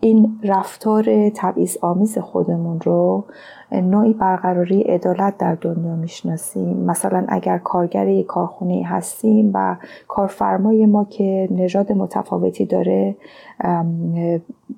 این 0.00 0.40
رفتار 0.42 1.30
تبعیض 1.34 1.76
آمیز 1.82 2.18
خودمون 2.18 2.80
رو 2.80 3.24
نوعی 3.72 4.12
برقراری 4.12 4.82
عدالت 4.82 5.38
در 5.38 5.54
دنیا 5.54 5.96
می‌شناسیم. 5.96 6.76
مثلا 6.76 7.24
اگر 7.28 7.58
کارگر 7.58 8.08
یک 8.08 8.26
کارخونه 8.26 8.86
هستیم 8.86 9.50
و 9.54 9.76
کارفرمای 10.08 10.86
ما 10.86 11.04
که 11.04 11.48
نژاد 11.50 11.92
متفاوتی 11.92 12.66
داره 12.66 13.16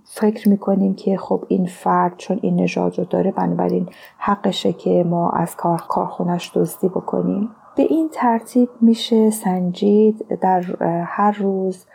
فکر 0.05 0.49
می‌کنیم 0.49 0.95
که 0.95 1.17
خب 1.17 1.45
این 1.49 1.67
فرد 1.67 2.13
چون 2.17 2.39
این 2.43 2.61
نژاد 2.61 2.99
رو 2.99 3.05
داره 3.05 3.31
بنابراین 3.31 3.89
حقشه 4.19 4.73
که 4.73 5.05
ما 5.05 5.31
از 5.31 5.57
کار 5.57 5.83
کارخونش 5.89 6.53
دزدی 6.55 6.89
بکنیم. 6.89 7.49
به 7.77 7.83
این 7.83 8.09
ترتیب 8.13 8.69
میشه 8.81 9.31
سنجید 9.31 10.39
در 10.41 10.63
هر 11.05 11.33
روز 11.39 11.87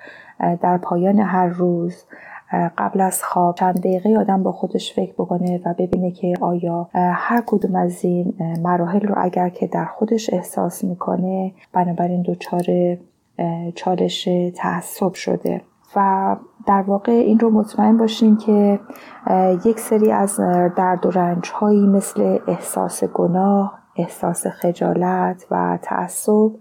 در 0.61 0.77
پایان 0.77 1.19
هر 1.19 1.47
روز 1.47 2.03
قبل 2.77 3.01
از 3.01 3.23
خواب 3.23 3.55
چند 3.55 3.79
دقیقه 3.79 4.17
آدم 4.19 4.43
با 4.43 4.51
خودش 4.51 4.93
فکر 4.93 5.13
بکنه 5.13 5.61
و 5.65 5.73
ببینه 5.73 6.11
که 6.11 6.33
آیا 6.41 6.89
هر 6.93 7.43
کدوم 7.45 7.75
از 7.75 8.05
این 8.05 8.33
مراحل 8.63 9.01
رو 9.01 9.15
اگر 9.17 9.49
که 9.49 9.67
در 9.67 9.85
خودش 9.85 10.33
احساس 10.33 10.83
می‌کنه 10.83 11.53
بنابراین 11.73 12.21
دچار 12.21 12.97
چالش 13.75 14.29
تعصب 14.55 15.13
شده. 15.13 15.61
و 15.95 16.35
در 16.67 16.81
واقع 16.81 17.11
این 17.11 17.39
رو 17.39 17.49
مطمئن 17.49 17.97
باشیم 17.97 18.37
که 18.37 18.79
یک 19.65 19.79
سری 19.79 20.11
از 20.11 20.39
درد 20.77 21.05
و 21.05 21.09
رنج 21.09 21.49
هایی 21.49 21.87
مثل 21.87 22.39
احساس 22.47 23.03
گناه، 23.03 23.79
احساس 23.95 24.47
خجالت 24.47 25.45
و 25.51 25.79
تعصب 25.81 26.51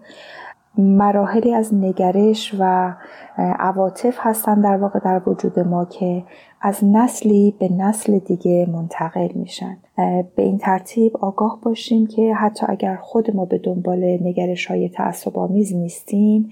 مراحلی 0.78 1.54
از 1.54 1.74
نگرش 1.74 2.54
و 2.58 2.94
عواطف 3.38 4.16
هستن 4.18 4.61
در 4.61 4.76
واقع 4.76 4.98
در 4.98 5.22
وجود 5.26 5.61
ما 5.61 5.85
که 5.85 6.24
از 6.61 6.85
نسلی 6.85 7.54
به 7.58 7.68
نسل 7.68 8.18
دیگه 8.18 8.68
منتقل 8.72 9.28
میشن. 9.35 9.76
به 10.37 10.42
این 10.42 10.58
ترتیب 10.58 11.16
آگاه 11.16 11.58
باشیم 11.62 12.06
که 12.06 12.35
حتی 12.35 12.66
اگر 12.68 12.96
خود 12.96 13.37
ما 13.37 13.44
به 13.44 13.58
دنبال 13.58 14.04
نگرش 14.04 14.66
های 14.66 14.88
تعصب 14.88 15.38
آمیز 15.38 15.74
نیستیم 15.74 16.50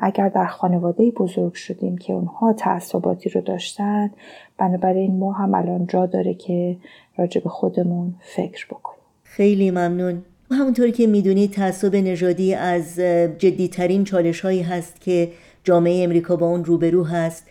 اگر 0.00 0.28
در 0.28 0.46
خانواده 0.46 1.10
بزرگ 1.10 1.54
شدیم 1.54 1.98
که 1.98 2.12
اونها 2.12 2.52
تعصباتی 2.52 3.30
رو 3.30 3.40
داشتن 3.40 4.10
بنابراین 4.58 5.18
ما 5.18 5.32
هم 5.32 5.54
الان 5.54 5.86
جا 5.86 6.06
داره 6.06 6.34
که 6.34 6.76
راجع 7.16 7.40
به 7.40 7.48
خودمون 7.48 8.14
فکر 8.20 8.66
بکنیم. 8.66 9.02
خیلی 9.22 9.70
ممنون. 9.70 10.22
همونطوری 10.52 10.92
که 10.92 11.06
می‌دونید 11.06 11.52
تعصب 11.52 11.96
نژادی 11.96 12.54
از 12.54 12.98
جدیترین 13.38 14.04
چالش 14.04 14.40
هایی 14.40 14.62
هست 14.62 15.00
که 15.00 15.28
جامعه 15.64 16.04
امریکا 16.04 16.36
با 16.36 16.46
اون 16.46 16.64
روبرو 16.64 17.04
هست. 17.04 17.46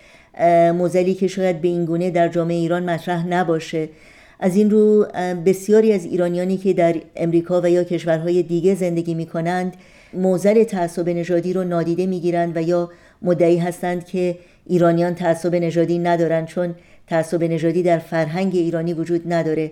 موزلی 0.73 1.13
که 1.13 1.27
شاید 1.27 1.61
به 1.61 1.67
این 1.67 1.85
گونه 1.85 2.11
در 2.11 2.27
جامعه 2.27 2.57
ایران 2.57 2.89
مطرح 2.89 3.27
نباشه. 3.27 3.89
از 4.39 4.55
این 4.55 4.71
رو 4.71 5.07
بسیاری 5.45 5.93
از 5.93 6.05
ایرانیانی 6.05 6.57
که 6.57 6.73
در 6.73 6.95
امریکا 7.15 7.61
و 7.61 7.69
یا 7.69 7.83
کشورهای 7.83 8.43
دیگه 8.43 8.75
زندگی 8.75 9.13
می 9.13 9.25
کنند 9.25 9.73
موزل 10.13 10.63
تعصب 10.63 11.09
نژادی 11.09 11.53
رو 11.53 11.63
نادیده 11.63 12.05
می‌گیرند 12.05 12.57
و 12.57 12.61
یا 12.61 12.89
مدعی 13.21 13.57
هستند 13.57 14.05
که 14.05 14.37
ایرانیان 14.65 15.15
تعصب 15.15 15.55
نژادی 15.55 15.99
ندارند 15.99 16.47
چون 16.47 16.75
تعصب 17.07 17.43
نژادی 17.43 17.83
در 17.83 17.99
فرهنگ 17.99 18.55
ایرانی 18.55 18.93
وجود 18.93 19.33
نداره. 19.33 19.71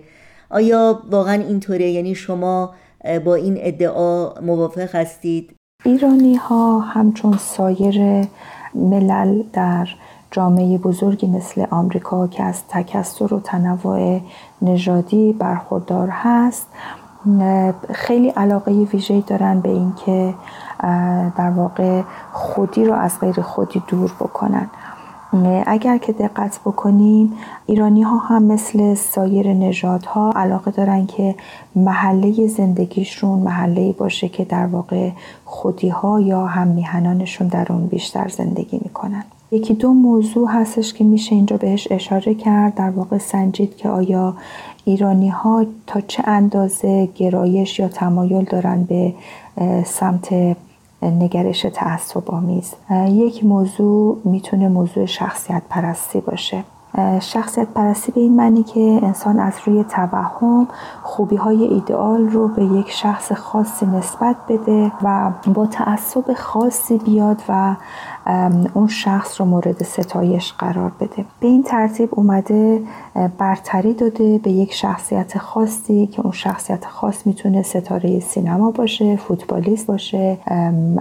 آیا 0.50 1.02
واقعا 1.10 1.42
اینطوره؟ 1.42 1.90
یعنی 1.90 2.14
شما 2.14 2.74
با 3.24 3.34
این 3.34 3.54
ادعا 3.60 4.34
موافق 4.40 4.94
هستید؟ 4.94 5.54
ایرانی 5.84 6.34
ها 6.34 6.78
همچون 6.78 7.36
سایر 7.36 8.26
ملل 8.74 9.42
در 9.52 9.88
جامعه 10.30 10.78
بزرگی 10.78 11.26
مثل 11.26 11.66
آمریکا 11.70 12.26
که 12.26 12.42
از 12.42 12.62
تکسر 12.68 13.34
و 13.34 13.40
تنوع 13.40 14.20
نژادی 14.62 15.32
برخوردار 15.32 16.08
هست 16.10 16.66
خیلی 17.92 18.28
علاقه 18.28 18.72
ویژه‌ای 18.72 19.20
دارن 19.26 19.60
به 19.60 19.68
اینکه 19.68 20.34
در 21.36 21.50
واقع 21.56 22.02
خودی 22.32 22.84
رو 22.84 22.94
از 22.94 23.20
غیر 23.20 23.40
خودی 23.40 23.82
دور 23.88 24.12
بکنن. 24.20 24.70
اگر 25.66 25.98
که 25.98 26.12
دقت 26.12 26.60
بکنیم 26.60 27.32
ایرانی 27.66 28.02
ها 28.02 28.18
هم 28.18 28.42
مثل 28.42 28.94
سایر 28.94 29.52
نژادها 29.52 30.32
علاقه 30.36 30.70
دارن 30.70 31.06
که 31.06 31.34
محله 31.76 32.46
زندگیشون 32.46 33.38
محله 33.38 33.92
باشه 33.92 34.28
که 34.28 34.44
در 34.44 34.66
واقع 34.66 35.10
خودی 35.44 35.88
ها 35.88 36.20
یا 36.20 36.46
هم 36.46 36.68
میهنانشون 36.68 37.48
در 37.48 37.66
اون 37.72 37.86
بیشتر 37.86 38.28
زندگی 38.28 38.80
می‌کنن. 38.82 39.24
یکی 39.52 39.74
دو 39.74 39.92
موضوع 39.92 40.48
هستش 40.50 40.94
که 40.94 41.04
میشه 41.04 41.34
اینجا 41.34 41.56
بهش 41.56 41.88
اشاره 41.90 42.34
کرد 42.34 42.74
در 42.74 42.90
واقع 42.90 43.18
سنجید 43.18 43.76
که 43.76 43.88
آیا 43.88 44.34
ایرانی 44.84 45.28
ها 45.28 45.66
تا 45.86 46.00
چه 46.00 46.22
اندازه 46.26 47.08
گرایش 47.14 47.78
یا 47.78 47.88
تمایل 47.88 48.44
دارن 48.44 48.84
به 48.84 49.14
سمت 49.84 50.56
نگرش 51.02 51.66
تعصب 51.74 52.30
آمیز 52.30 52.74
یک 53.08 53.44
موضوع 53.44 54.18
می‌تونه 54.24 54.68
موضوع 54.68 55.06
شخصیت 55.06 55.62
پرستی 55.70 56.20
باشه. 56.20 56.64
شخصیت 57.20 57.68
پرستی 57.68 58.12
به 58.12 58.20
این 58.20 58.36
معنی 58.36 58.62
که 58.62 59.00
انسان 59.02 59.38
از 59.38 59.54
روی 59.66 59.84
توهم 59.84 60.68
خوبی 61.02 61.36
های 61.36 61.64
ایدئال 61.64 62.28
رو 62.28 62.48
به 62.48 62.64
یک 62.64 62.90
شخص 62.90 63.32
خاصی 63.32 63.86
نسبت 63.86 64.36
بده 64.48 64.92
و 65.02 65.30
با 65.54 65.66
تعصب 65.66 66.32
خاصی 66.32 66.98
بیاد 66.98 67.42
و 67.48 67.76
اون 68.74 68.88
شخص 68.88 69.40
رو 69.40 69.46
مورد 69.46 69.82
ستایش 69.82 70.52
قرار 70.52 70.92
بده. 71.00 71.24
به 71.40 71.48
این 71.48 71.62
ترتیب 71.62 72.08
اومده 72.12 72.82
برتری 73.38 73.94
داده 73.94 74.38
به 74.38 74.50
یک 74.50 74.72
شخصیت 74.72 75.38
خاصی 75.38 76.06
که 76.06 76.20
اون 76.20 76.32
شخصیت 76.32 76.84
خاص 76.84 77.26
می‌تونه 77.26 77.62
ستاره 77.62 78.20
سینما 78.20 78.70
باشه 78.70 79.16
فوتبالیست 79.16 79.86
باشه 79.86 80.38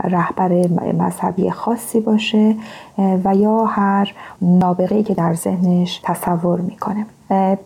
رهبر 0.04 0.68
مذهبی 1.00 1.52
خاصی 1.52 2.00
باشه 2.00 2.56
و 2.98 3.36
یا 3.36 3.66
هر 3.66 4.14
نابغه‌ای 4.42 5.04
که 5.04 5.14
در 5.14 5.34
ذهنش 5.34 6.02
تصور 6.04 6.62
می‌کنه. 6.62 7.06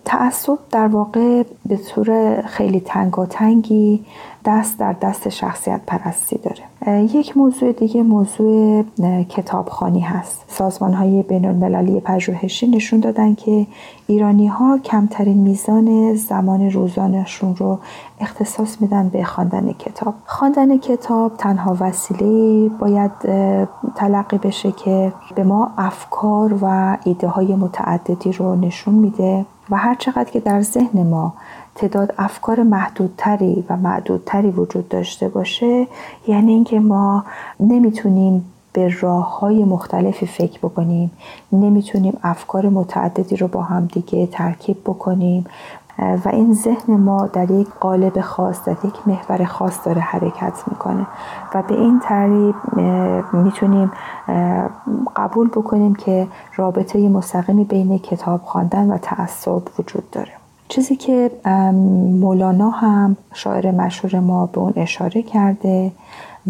تعصب 0.05 0.57
در 0.71 0.88
واقع 0.88 1.43
به 1.65 1.77
طور 1.77 2.41
خیلی 2.41 2.80
تنگاتنگی 2.80 4.05
دست 4.45 4.80
در 4.80 4.93
دست 4.93 5.30
شخصیت 5.30 5.82
پرستی 5.88 6.38
داره. 6.38 6.63
یک 6.88 7.38
موضوع 7.38 7.71
دیگه 7.71 8.03
موضوع 8.03 8.84
کتابخانی 9.29 9.99
هست. 9.99 10.45
سازمان 10.47 10.93
های 10.93 11.23
بین 11.23 11.45
المللی 11.45 11.99
پژوهشی 11.99 12.67
نشون 12.67 12.99
دادن 12.99 13.36
که 13.36 13.67
ایرانی 14.07 14.47
ها 14.47 14.77
کمترین 14.77 15.38
میزان 15.38 16.15
زمان 16.15 16.71
روزانشون 16.71 17.55
رو 17.55 17.79
اختصاص 18.19 18.81
میدن 18.81 19.09
به 19.09 19.23
خواندن 19.23 19.71
کتاب. 19.71 20.13
خواندن 20.25 20.77
کتاب 20.77 21.38
تنها 21.38 21.77
وسیله 21.79 22.69
باید 22.69 23.11
تلقی 23.95 24.38
بشه 24.38 24.71
که 24.71 25.13
به 25.36 25.43
ما 25.43 25.71
افکار 25.77 26.57
و 26.61 26.97
ایده 27.03 27.27
های 27.27 27.55
متعددی 27.55 28.31
رو 28.31 28.55
نشون 28.55 28.95
میده 28.95 29.45
و 29.69 29.77
هر 29.77 29.95
چقدر 29.95 30.31
که 30.31 30.39
در 30.39 30.61
ذهن 30.61 31.03
ما 31.03 31.34
تعداد 31.76 32.13
افکار 32.17 32.63
محدودتری 32.63 33.65
و 33.69 33.78
معدودتری 33.78 34.51
وجود 34.51 34.89
داشته 34.89 35.30
باشه 35.30 35.88
یعنی 36.28 36.51
اینکه 36.51 36.80
ما 36.80 37.26
نمی‌تونیم 37.59 38.45
به 38.74 38.99
راه 39.01 39.39
های 39.39 39.63
مختلفی 39.63 40.26
فکر 40.26 40.59
بکنیم 40.59 41.11
نمی‌تونیم 41.51 42.17
افکار 42.24 42.69
متعددی 42.69 43.36
رو 43.36 43.47
با 43.47 43.61
هم 43.61 43.86
دیگه 43.86 44.28
ترکیب 44.28 44.78
بکنیم 44.86 45.45
و 45.99 46.30
این 46.30 46.53
ذهن 46.53 46.93
ما 46.97 47.28
در 47.28 47.51
یک 47.51 47.67
قالب 47.80 48.21
خاص 48.21 48.63
در 48.65 48.76
یک 48.84 49.07
محور 49.07 49.45
خاص 49.45 49.86
داره 49.86 50.01
حرکت 50.01 50.63
می‌کنه 50.67 51.07
و 51.55 51.61
به 51.61 51.74
این 51.74 51.99
طریق 51.99 52.55
می‌تونیم 53.34 53.91
قبول 55.15 55.47
بکنیم 55.47 55.95
که 55.95 56.28
رابطه 56.55 57.09
مستقیمی 57.09 57.63
بین 57.63 57.99
کتاب 57.99 58.41
خواندن 58.43 58.91
و 58.91 58.97
تعصب 58.97 59.61
وجود 59.80 60.11
داره. 60.11 60.42
چیزی 60.74 60.95
که 60.95 61.32
مولانا 62.19 62.69
هم 62.69 63.17
شاعر 63.34 63.71
مشهور 63.71 64.19
ما 64.19 64.45
به 64.45 64.59
اون 64.59 64.74
اشاره 64.76 65.21
کرده 65.21 65.91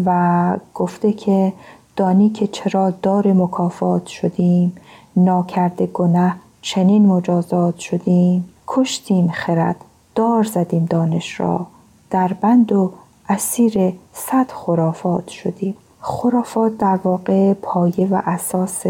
و 0.04 0.56
گفته 0.74 1.12
که 1.12 1.52
دانی 1.96 2.30
که 2.30 2.46
چرا 2.46 2.90
دار 2.90 3.32
مکافات 3.32 4.06
شدیم 4.06 4.76
ناکرده 5.16 5.86
گنه 5.86 6.34
چنین 6.62 7.06
مجازات 7.06 7.78
شدیم. 7.78 8.48
کشتیم 8.66 9.28
خرد 9.28 9.76
دار 10.14 10.44
زدیم 10.44 10.84
دانش 10.90 11.40
را. 11.40 11.66
در 12.10 12.32
بند 12.32 12.72
و 12.72 12.92
اسیر 13.28 13.92
صد 14.12 14.50
خرافات 14.50 15.28
شدیم. 15.28 15.76
خرافات 16.00 16.78
در 16.78 16.98
واقع 17.04 17.54
پایه 17.54 18.06
و 18.10 18.22
اساس 18.24 18.84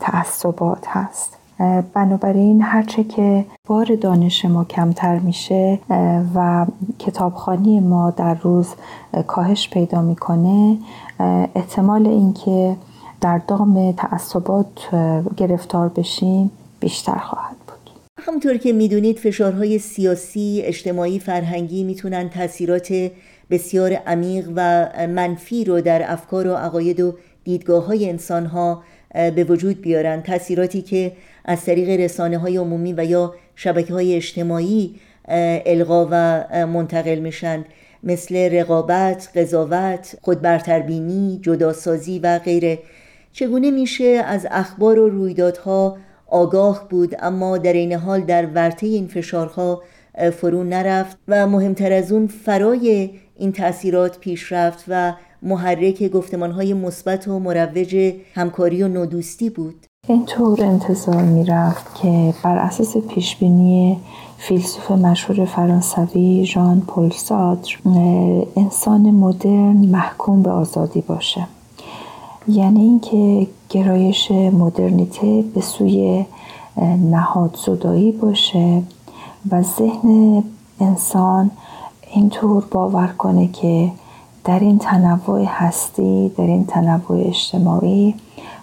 تعصبات 0.00 0.86
هست. 0.88 1.36
بنابراین 1.94 2.62
هرچه 2.62 3.04
که 3.04 3.44
بار 3.66 3.94
دانش 4.00 4.44
ما 4.44 4.64
کمتر 4.64 5.18
میشه 5.18 5.78
و 6.34 6.66
کتابخانی 6.98 7.80
ما 7.80 8.10
در 8.10 8.34
روز 8.34 8.68
کاهش 9.26 9.68
پیدا 9.68 10.02
می‌کنه 10.02 10.78
احتمال 11.54 12.06
اینکه 12.06 12.76
در 13.20 13.40
دام 13.48 13.92
تعصبات 13.92 14.94
گرفتار 15.36 15.88
بشیم 15.88 16.50
بیشتر 16.80 17.18
خواهد 17.18 17.56
بود. 17.66 17.90
همونطور 18.18 18.56
که 18.56 18.72
می‌دونید 18.72 19.18
فشارهای 19.18 19.78
سیاسی، 19.78 20.62
اجتماعی، 20.64 21.18
فرهنگی 21.18 21.84
می‌تونن 21.84 22.28
تاثیرات 22.28 23.10
بسیار 23.50 23.92
عمیق 23.92 24.48
و 24.56 24.88
منفی 25.08 25.64
رو 25.64 25.80
در 25.80 26.12
افکار 26.12 26.46
و 26.46 26.54
عقاید 26.54 27.00
و 27.00 27.14
دیدگاه 27.44 27.86
های 27.86 28.10
انسان 28.10 28.46
ها 28.46 28.82
به 29.14 29.46
وجود 29.48 29.80
بیارن. 29.80 30.22
تاثیراتی 30.22 30.82
که 30.82 31.12
از 31.44 31.64
طریق 31.64 32.00
رسانه 32.00 32.38
های 32.38 32.56
عمومی 32.56 32.92
و 32.92 33.04
یا 33.04 33.34
شبکه 33.56 33.92
های 33.92 34.14
اجتماعی 34.14 34.94
القا 35.66 36.08
و 36.10 36.44
منتقل 36.66 37.18
میشن. 37.18 37.64
مثل 38.02 38.36
رقابت، 38.36 39.28
قضاوت، 39.36 40.16
خودبرتربینی، 40.22 41.40
جداسازی 41.42 42.18
و 42.18 42.38
غیره. 42.38 42.78
چگونه 43.32 43.70
میشه 43.70 44.04
از 44.04 44.46
اخبار 44.50 44.98
و 44.98 45.08
رویدادها 45.08 45.96
آگاه 46.26 46.88
بود 46.90 47.16
اما 47.18 47.58
در 47.58 47.72
این 47.72 47.92
حال 47.92 48.20
در 48.20 48.46
ورطه 48.46 48.86
این 48.86 49.06
فشارها 49.06 49.82
فرو 50.32 50.64
نرفت 50.64 51.16
و 51.28 51.46
مهمتر 51.46 51.92
از 51.92 52.12
اون 52.12 52.26
فرای 52.26 53.10
این 53.36 53.52
تاثیرات 53.52 54.18
پیش 54.18 54.52
رفت 54.52 54.84
و 54.88 55.14
محرک 55.42 56.08
گفتمانهای 56.08 56.74
مثبت 56.74 57.28
و 57.28 57.38
مروج 57.38 58.14
همکاری 58.34 58.82
و 58.82 58.88
نودوستی 58.88 59.50
بود. 59.50 59.86
اینطور 60.06 60.64
انتظار 60.64 61.22
می 61.22 61.44
رفت 61.44 61.94
که 61.94 62.34
بر 62.42 62.58
اساس 62.58 62.96
پیشبینی 62.96 64.00
فیلسوف 64.38 64.90
مشهور 64.90 65.44
فرانسوی 65.44 66.44
ژان 66.46 66.80
پل 66.80 67.10
سادر 67.10 67.68
انسان 68.56 69.10
مدرن 69.10 69.76
محکوم 69.76 70.42
به 70.42 70.50
آزادی 70.50 71.00
باشه. 71.00 71.46
یعنی 72.48 72.80
اینکه 72.80 73.46
گرایش 73.70 74.30
مدرنیته 74.30 75.44
به 75.54 75.60
سوی 75.60 76.24
نهاد 77.10 77.58
زدایی 77.66 78.12
باشه 78.12 78.82
و 79.50 79.62
ذهن 79.62 80.42
انسان 80.80 81.50
اینطور 82.10 82.64
باور 82.70 83.06
کنه 83.18 83.48
که 83.48 83.92
در 84.44 84.58
این 84.58 84.78
تنوع 84.78 85.44
هستی 85.44 86.28
در 86.28 86.44
این 86.44 86.64
تنوع 86.66 87.26
اجتماعی 87.26 88.14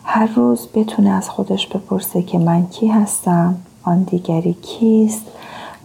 هر 0.03 0.33
روز 0.35 0.67
بتونه 0.73 1.09
از 1.09 1.29
خودش 1.29 1.67
بپرسه 1.67 2.21
که 2.21 2.37
من 2.37 2.67
کی 2.67 2.87
هستم 2.87 3.55
آن 3.83 4.03
دیگری 4.03 4.53
کیست 4.53 5.25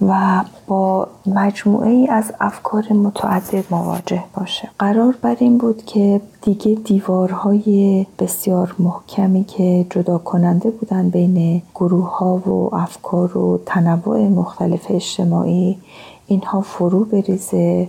و 0.08 0.44
با 0.66 1.08
مجموعه 1.26 1.90
ای 1.90 2.08
از 2.08 2.32
افکار 2.40 2.92
متعدد 2.92 3.64
مواجه 3.70 4.24
باشه. 4.34 4.68
قرار 4.78 5.16
بر 5.22 5.36
این 5.40 5.58
بود 5.58 5.84
که 5.84 6.20
دیگه 6.42 6.74
دیوارهای 6.74 8.06
بسیار 8.18 8.74
محکمی 8.78 9.44
که 9.44 9.86
جدا 9.90 10.18
کننده 10.18 10.70
بودن 10.70 11.10
بین 11.10 11.62
گروه 11.74 12.16
ها 12.16 12.36
و 12.36 12.74
افکار 12.74 13.38
و 13.38 13.60
تنوع 13.66 14.28
مختلف 14.28 14.86
اجتماعی 14.90 15.78
اینها 16.26 16.60
فرو 16.60 17.04
بریزه 17.04 17.88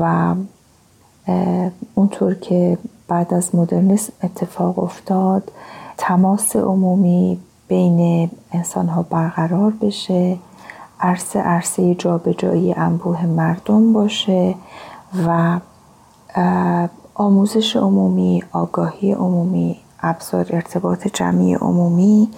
و 0.00 0.34
اونطور 1.94 2.34
که 2.34 2.78
بعد 3.10 3.34
از 3.34 3.54
مدرنیسم 3.54 4.12
اتفاق 4.22 4.78
افتاد. 4.78 5.52
تماس 5.96 6.56
عمومی 6.56 7.38
بین 7.68 8.30
انسان 8.52 8.88
ها 8.88 9.02
برقرار 9.02 9.72
بشه. 9.80 10.38
عرصه 11.00 11.38
عرصه 11.38 11.94
جابجایی 11.94 12.72
انبوه 12.72 13.26
مردم 13.26 13.92
باشه 13.92 14.54
و 15.26 15.58
آموزش 17.14 17.76
عمومی 17.76 18.42
آگاهی 18.52 19.12
عمومی 19.12 19.76
ابزار 20.02 20.46
ارتباط 20.50 21.08
جمعی 21.08 21.54
عمومی 21.54 22.28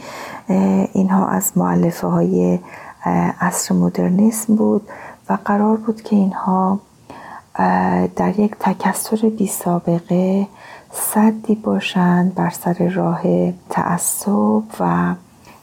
اینها 0.93 1.27
از 1.27 1.53
معلفه 1.57 2.07
های 2.07 2.59
عصر 3.41 3.75
مدرنیسم 3.75 4.57
بود 4.57 4.89
و 5.29 5.39
قرار 5.45 5.77
بود 5.77 6.03
که 6.03 6.17
اینها 6.17 6.81
در 8.17 8.41
یک 8.41 8.57
تکسر 8.61 9.29
بی 9.29 9.47
سابقه 9.47 10.47
صدی 10.93 11.55
باشند 11.55 12.35
بر 12.35 12.51
سر 12.51 12.89
راه 12.95 13.23
تعصب 13.71 14.63
و 14.81 15.15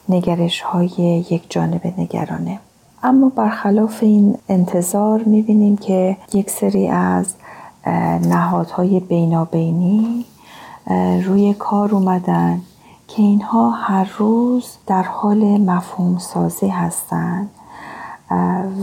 نگرش 0.08 0.60
های 0.60 1.24
یک 1.30 1.50
جانب 1.50 1.94
نگرانه. 1.98 2.58
اما 3.02 3.28
برخلاف 3.28 4.02
این 4.02 4.38
انتظار 4.48 5.22
می‌بینیم 5.22 5.76
که 5.76 6.16
یک 6.32 6.50
سری 6.50 6.88
از 6.88 7.34
نهادهای 8.28 9.00
بینابینی 9.00 10.24
روی 11.24 11.54
کار 11.54 11.94
اومدن 11.94 12.60
که 13.08 13.22
اینها 13.22 13.70
هر 13.70 14.10
روز 14.18 14.76
در 14.86 15.02
حال 15.02 15.38
مفهوم 15.44 16.18
سازی 16.18 16.68
هستند 16.68 17.50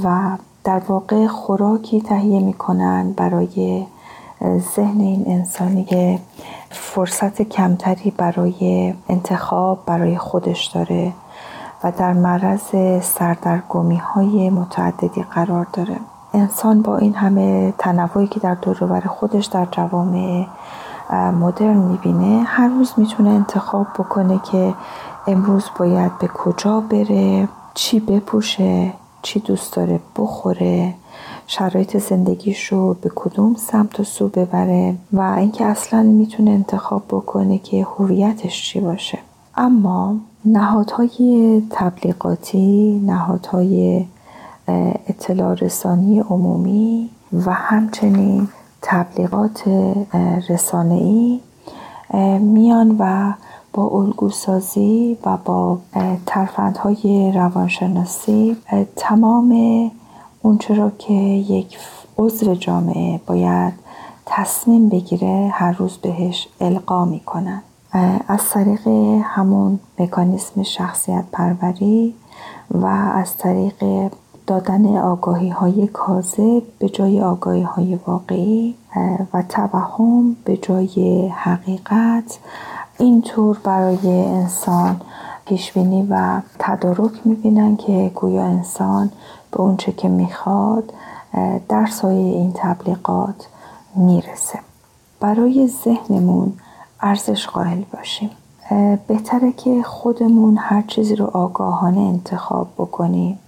و 0.04 0.38
در 0.68 0.82
واقع 0.88 1.28
خوراکی 1.28 2.02
تهیه 2.02 2.40
می‌کنن 2.40 3.12
برای 3.12 3.86
ذهن 4.76 5.00
این 5.00 5.24
انسانی 5.28 5.84
که 5.84 6.20
فرصت 6.70 7.42
کمتری 7.42 8.12
برای 8.12 8.94
انتخاب 9.10 9.80
برای 9.86 10.18
خودش 10.18 10.66
داره 10.66 11.14
و 11.84 11.92
در 11.92 12.14
معرض 12.14 12.62
سردرگمی 13.02 13.96
های 13.96 14.50
متعددی 14.50 15.24
قرار 15.24 15.68
داره. 15.74 15.96
انسان 16.34 16.82
با 16.82 16.98
این 16.98 17.16
همه 17.16 17.74
تنوعی 17.78 18.28
که 18.28 18.40
در 18.40 18.56
دور 18.56 19.00
خودش 19.00 19.46
در 19.46 19.68
جوامع 19.72 20.46
مدرن 21.14 21.78
می‌بینه 21.78 22.44
هر 22.44 22.68
روز 22.68 22.94
می‌تونه 22.98 23.30
انتخاب 23.30 23.88
بکنه 24.00 24.40
که 24.52 24.74
امروز 25.28 25.70
باید 25.80 26.18
به 26.20 26.28
کجا 26.28 26.80
بره 26.80 27.48
چی 27.74 28.00
بپوشه. 28.00 28.94
چی 29.22 29.40
دوست 29.40 29.76
داره 29.76 30.00
بخوره 30.16 30.94
شرایط 31.48 31.98
زندگیش 31.98 32.68
رو 32.68 32.94
به 32.94 33.12
کدوم 33.16 33.56
سمت 33.56 34.00
و 34.00 34.04
سو 34.04 34.28
ببره 34.28 34.96
و 35.14 35.22
اینکه 35.22 35.66
اصلا 35.66 36.04
می‌تونه 36.04 36.52
انتخاب 36.52 37.04
بکنه 37.10 37.58
که 37.58 37.84
هویتش 37.84 38.70
چی 38.70 38.80
باشه. 38.80 39.20
اما 39.56 40.16
نهادهای 40.46 41.64
تبلیغاتی 41.70 43.02
نهادهای 43.06 44.06
اطلاع 45.08 45.54
رسانی 45.54 46.20
عمومی 46.20 47.10
و 47.46 47.54
همچنین 47.54 48.48
تبلیغات 48.82 49.64
رسانه‌ای 50.50 51.40
میان 52.40 52.96
و 53.00 53.34
با 53.74 53.88
الگوسازی 53.88 55.18
و 55.26 55.38
با 55.46 55.78
ترفندهای 56.26 57.32
روانشناسی 57.36 58.58
تمام 58.96 59.92
اونچه 60.42 60.76
را 60.76 60.92
که 60.98 61.14
یک 61.14 61.78
عضو 62.18 62.56
جامعه 62.56 63.22
باید 63.26 63.74
تصمیم 64.26 64.90
بگیره 64.90 65.50
هر 65.54 65.72
روز 65.72 65.98
بهش 65.98 66.48
القا 66.62 67.06
می‌کنن. 67.06 67.62
از 68.28 68.50
طریق 68.50 68.88
همون 69.24 69.80
مکانیسم 70.00 70.64
شخصیت 70.64 71.26
پروری 71.32 72.16
و 72.72 72.86
از 73.14 73.38
طریق 73.38 74.12
دادن 74.48 74.98
آگاهی 74.98 75.50
های 75.50 75.88
کاذب 75.88 76.64
به 76.80 76.90
جای 76.90 77.22
آگاهی 77.22 77.62
های 77.62 78.00
واقعی 78.08 78.76
و 79.34 79.44
توهم 79.50 80.36
به 80.44 80.58
جای 80.58 81.28
حقیقت 81.28 82.40
اینطور 83.00 83.58
برای 83.64 84.26
انسان 84.26 85.02
پیشبینی 85.46 86.08
و 86.10 86.42
تدارک 86.60 87.12
می‌بینن 87.26 87.78
که 87.78 88.12
گویا 88.16 88.44
انسان 88.44 89.12
به 89.52 89.62
اونچه 89.62 89.92
که 89.92 90.10
می‌خواد 90.10 90.94
در 91.70 91.86
سایه 91.86 92.36
این 92.36 92.54
تبلیغات 92.56 93.48
می‌رسه. 93.96 94.60
برای 95.20 95.68
ذهنمون 95.68 96.54
ارزش 97.02 97.48
قائل 97.48 97.82
باشیم. 97.94 98.30
بهتره 99.08 99.52
که 99.52 99.84
خودمون 99.84 100.58
هر 100.58 100.82
چیزی 100.82 101.16
رو 101.16 101.26
آگاهانه 101.26 102.00
انتخاب 102.00 102.68
بکنیم 102.78 103.40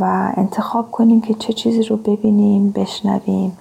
و 0.00 0.32
انتخاب 0.36 0.90
کنیم 0.90 1.20
که 1.20 1.34
چه 1.34 1.52
چیزی 1.52 1.82
رو 1.82 1.96
ببینیم 1.96 2.70
بشنویم 2.70 3.58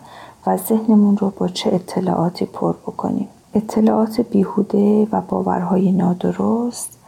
و 0.48 0.58
ذهنمون 0.58 1.18
رو 1.18 1.34
با 1.38 1.48
چه 1.48 1.74
اطلاعاتی 1.74 2.46
پر 2.46 2.74
بکنیم. 2.74 3.28
اطلاعات 3.56 4.22
بیهوده 4.22 5.08
و 5.12 5.22
باورهای 5.22 5.92
نادرست 5.92 7.00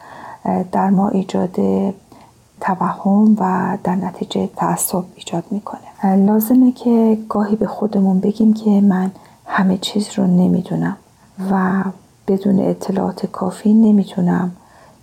در 0.72 0.90
ما 0.90 1.10
ایجاد 1.10 1.56
توهم 2.62 3.36
و 3.40 3.78
در 3.84 3.96
نتیجه 3.96 4.50
تعصب 4.56 5.04
ایجاد 5.16 5.44
می‌کنه. 5.52 6.16
لازمه 6.16 6.72
که 6.72 7.18
گاهی 7.30 7.56
به 7.56 7.68
خودمون 7.68 8.20
بگیم 8.20 8.54
که 8.54 8.82
من 8.82 9.12
همه 9.46 9.78
چیز 9.78 10.10
رو 10.16 10.28
نمی‌دونم 10.28 10.98
و 11.52 11.84
بدون 12.28 12.60
اطلاعات 12.60 13.26
کافی 13.26 13.74
نمی‌تونم 13.74 14.52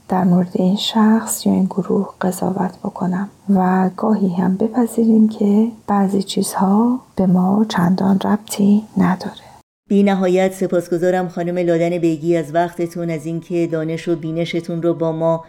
در 0.08 0.24
مورد 0.24 0.50
این 0.52 0.76
شخص 0.76 1.46
یا 1.46 1.52
این 1.52 1.64
گروه 1.64 2.08
قضاوت 2.20 2.78
بکنم 2.78 3.28
و 3.54 3.90
گاهی 3.96 4.34
هم 4.34 4.56
بپذیریم 4.56 5.28
که 5.28 5.68
بعضی 5.86 6.22
چیزها 6.22 6.98
به 7.16 7.26
ما 7.26 7.64
چندان 7.68 8.20
ربطی 8.20 8.84
نداره. 8.96 9.53
بی 9.88 10.02
نهایت 10.02 10.52
سپاسگزارم 10.52 11.28
خانم 11.28 11.58
لادن 11.58 11.98
بیگی 11.98 12.36
از 12.36 12.54
وقتتون 12.54 13.10
از 13.10 13.26
اینکه 13.26 13.66
دانش 13.66 14.08
و 14.08 14.16
بینشتون 14.16 14.82
رو 14.82 14.94
با 14.94 15.12
ما 15.12 15.44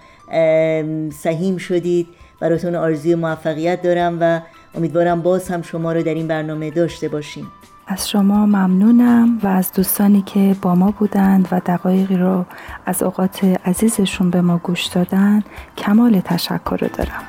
سهیم 1.12 1.58
شدید. 1.58 2.08
براتون 2.40 2.76
آرزوی 2.76 3.16
موفقیت 3.16 3.82
دارم 3.82 4.18
و 4.22 4.42
امیدوارم 4.76 5.22
باز 5.22 5.50
هم 5.50 5.62
شما 5.62 5.94
رو 5.94 6.04
در 6.04 6.14
این 6.14 6.28
برنامه 6.28 6.72
داشته 6.72 7.08
باشیم. 7.08 7.48
از 7.88 8.10
شما 8.10 8.46
ممنونم 8.46 9.40
و 9.44 9.48
از 9.48 9.72
دوستانی 9.72 10.22
که 10.22 10.56
با 10.62 10.76
ما 10.76 10.92
بودند 11.00 11.48
و 11.52 11.62
دقایقی 11.66 12.18
رو 12.18 12.46
از 12.86 13.04
اوقات 13.04 13.44
عزیزشون 13.66 14.30
به 14.30 14.42
ما 14.42 14.58
گوش 14.58 14.86
دادن 14.86 15.44
کمال 15.78 16.20
تشکر 16.20 16.78
رو 16.82 16.88
دارم. 16.88 17.24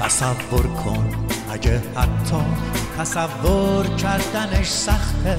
تصور 0.00 0.62
کن 0.62 1.06
اگه 1.52 1.82
حتی 1.94 2.36
تصور 2.98 3.86
کردنش 3.86 4.68
سخته. 4.68 5.38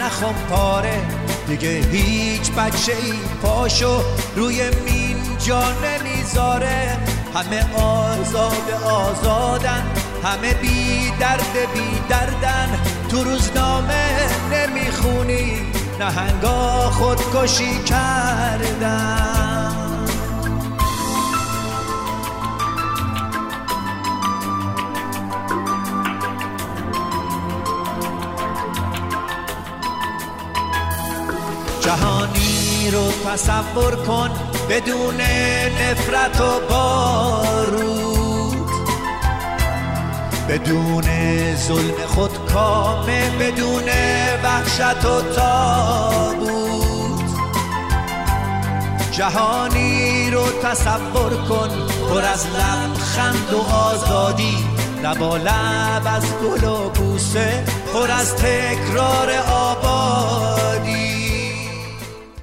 نه 0.00 0.32
پاره. 0.50 1.00
دیگه 1.48 1.68
هیچ 1.68 2.52
بچه 2.52 2.92
ای 2.92 3.12
پاشو 3.42 4.02
روی 4.36 4.70
مین 4.70 5.16
جا 5.38 5.62
نمی‌ذاره. 5.72 6.98
همه 7.34 7.74
آزاد 7.74 8.70
آزادن 8.84 9.84
همه 10.24 10.54
بی 10.54 11.12
درد 11.20 11.56
بی 11.74 12.00
دردن. 12.08 12.78
تو 13.08 13.24
روزنامه 13.24 14.04
نمی‌خونی 14.52 15.72
نهنگا 16.00 16.90
خودکشی 16.90 17.78
کردن. 17.84 19.26
جهانی 31.86 32.90
رو 32.92 33.10
تصور 33.10 33.96
کن 33.96 34.30
بدون 34.70 35.20
نفرت 35.80 36.40
و 36.40 36.60
بارود. 36.70 38.56
بدون 40.48 41.04
ظلم 41.56 42.06
خود 42.06 42.30
کامه 42.52 43.30
بدون 43.40 43.84
وحشت 44.44 45.04
و 45.04 45.22
تابود 45.36 47.24
جهانی 49.12 50.30
رو 50.30 50.44
تصور 50.62 51.36
کن 51.48 51.68
پر 52.10 52.24
از 52.24 52.46
لبخند 52.46 53.52
و 53.52 53.58
آزادی. 53.74 54.56
لبا 55.02 55.36
لب 55.36 56.06
از 56.06 56.24
گل 56.42 56.64
و 56.64 56.90
بوسه 56.90 57.64
پر 57.94 58.10
از 58.10 58.36
تکرار 58.36 59.30
آبادی 59.52 59.75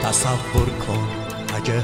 تصور 0.03 0.69
کن 0.87 1.07
اگه 1.55 1.83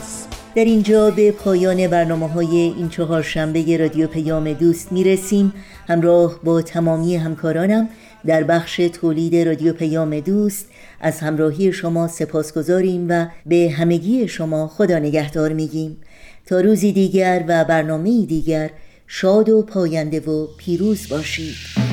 در 0.55 0.65
اینجا 0.65 1.11
به 1.11 1.31
پایان 1.31 1.87
برنامه 1.87 2.27
های 2.27 2.55
این 2.57 2.89
چهار 2.89 3.21
شنبه 3.21 3.77
رادیو 3.77 4.07
پیام 4.07 4.53
دوست 4.53 4.91
می‌رسیم. 4.91 5.53
همراه 5.87 6.39
با 6.43 6.61
تمامی 6.61 7.15
همکارانم 7.15 7.89
در 8.25 8.43
بخش 8.43 8.75
تولید 8.75 9.35
رادیو 9.35 9.73
پیام 9.73 10.19
دوست 10.19 10.65
از 11.01 11.19
همراهی 11.19 11.73
شما 11.73 12.07
سپاس 12.07 12.53
گذاریم 12.53 13.05
و 13.09 13.25
به 13.45 13.73
همگی 13.77 14.27
شما 14.27 14.67
خدا 14.67 14.99
نگهدار 14.99 15.53
میگیم. 15.53 15.97
تا 16.45 16.61
روزی 16.61 16.91
دیگر 16.91 17.43
و 17.47 17.65
برنامه 17.65 18.25
دیگر 18.25 18.69
شاد 19.07 19.49
و 19.49 19.61
پاینده 19.61 20.19
و 20.19 20.47
پیروز 20.57 21.09
باشید. 21.09 21.90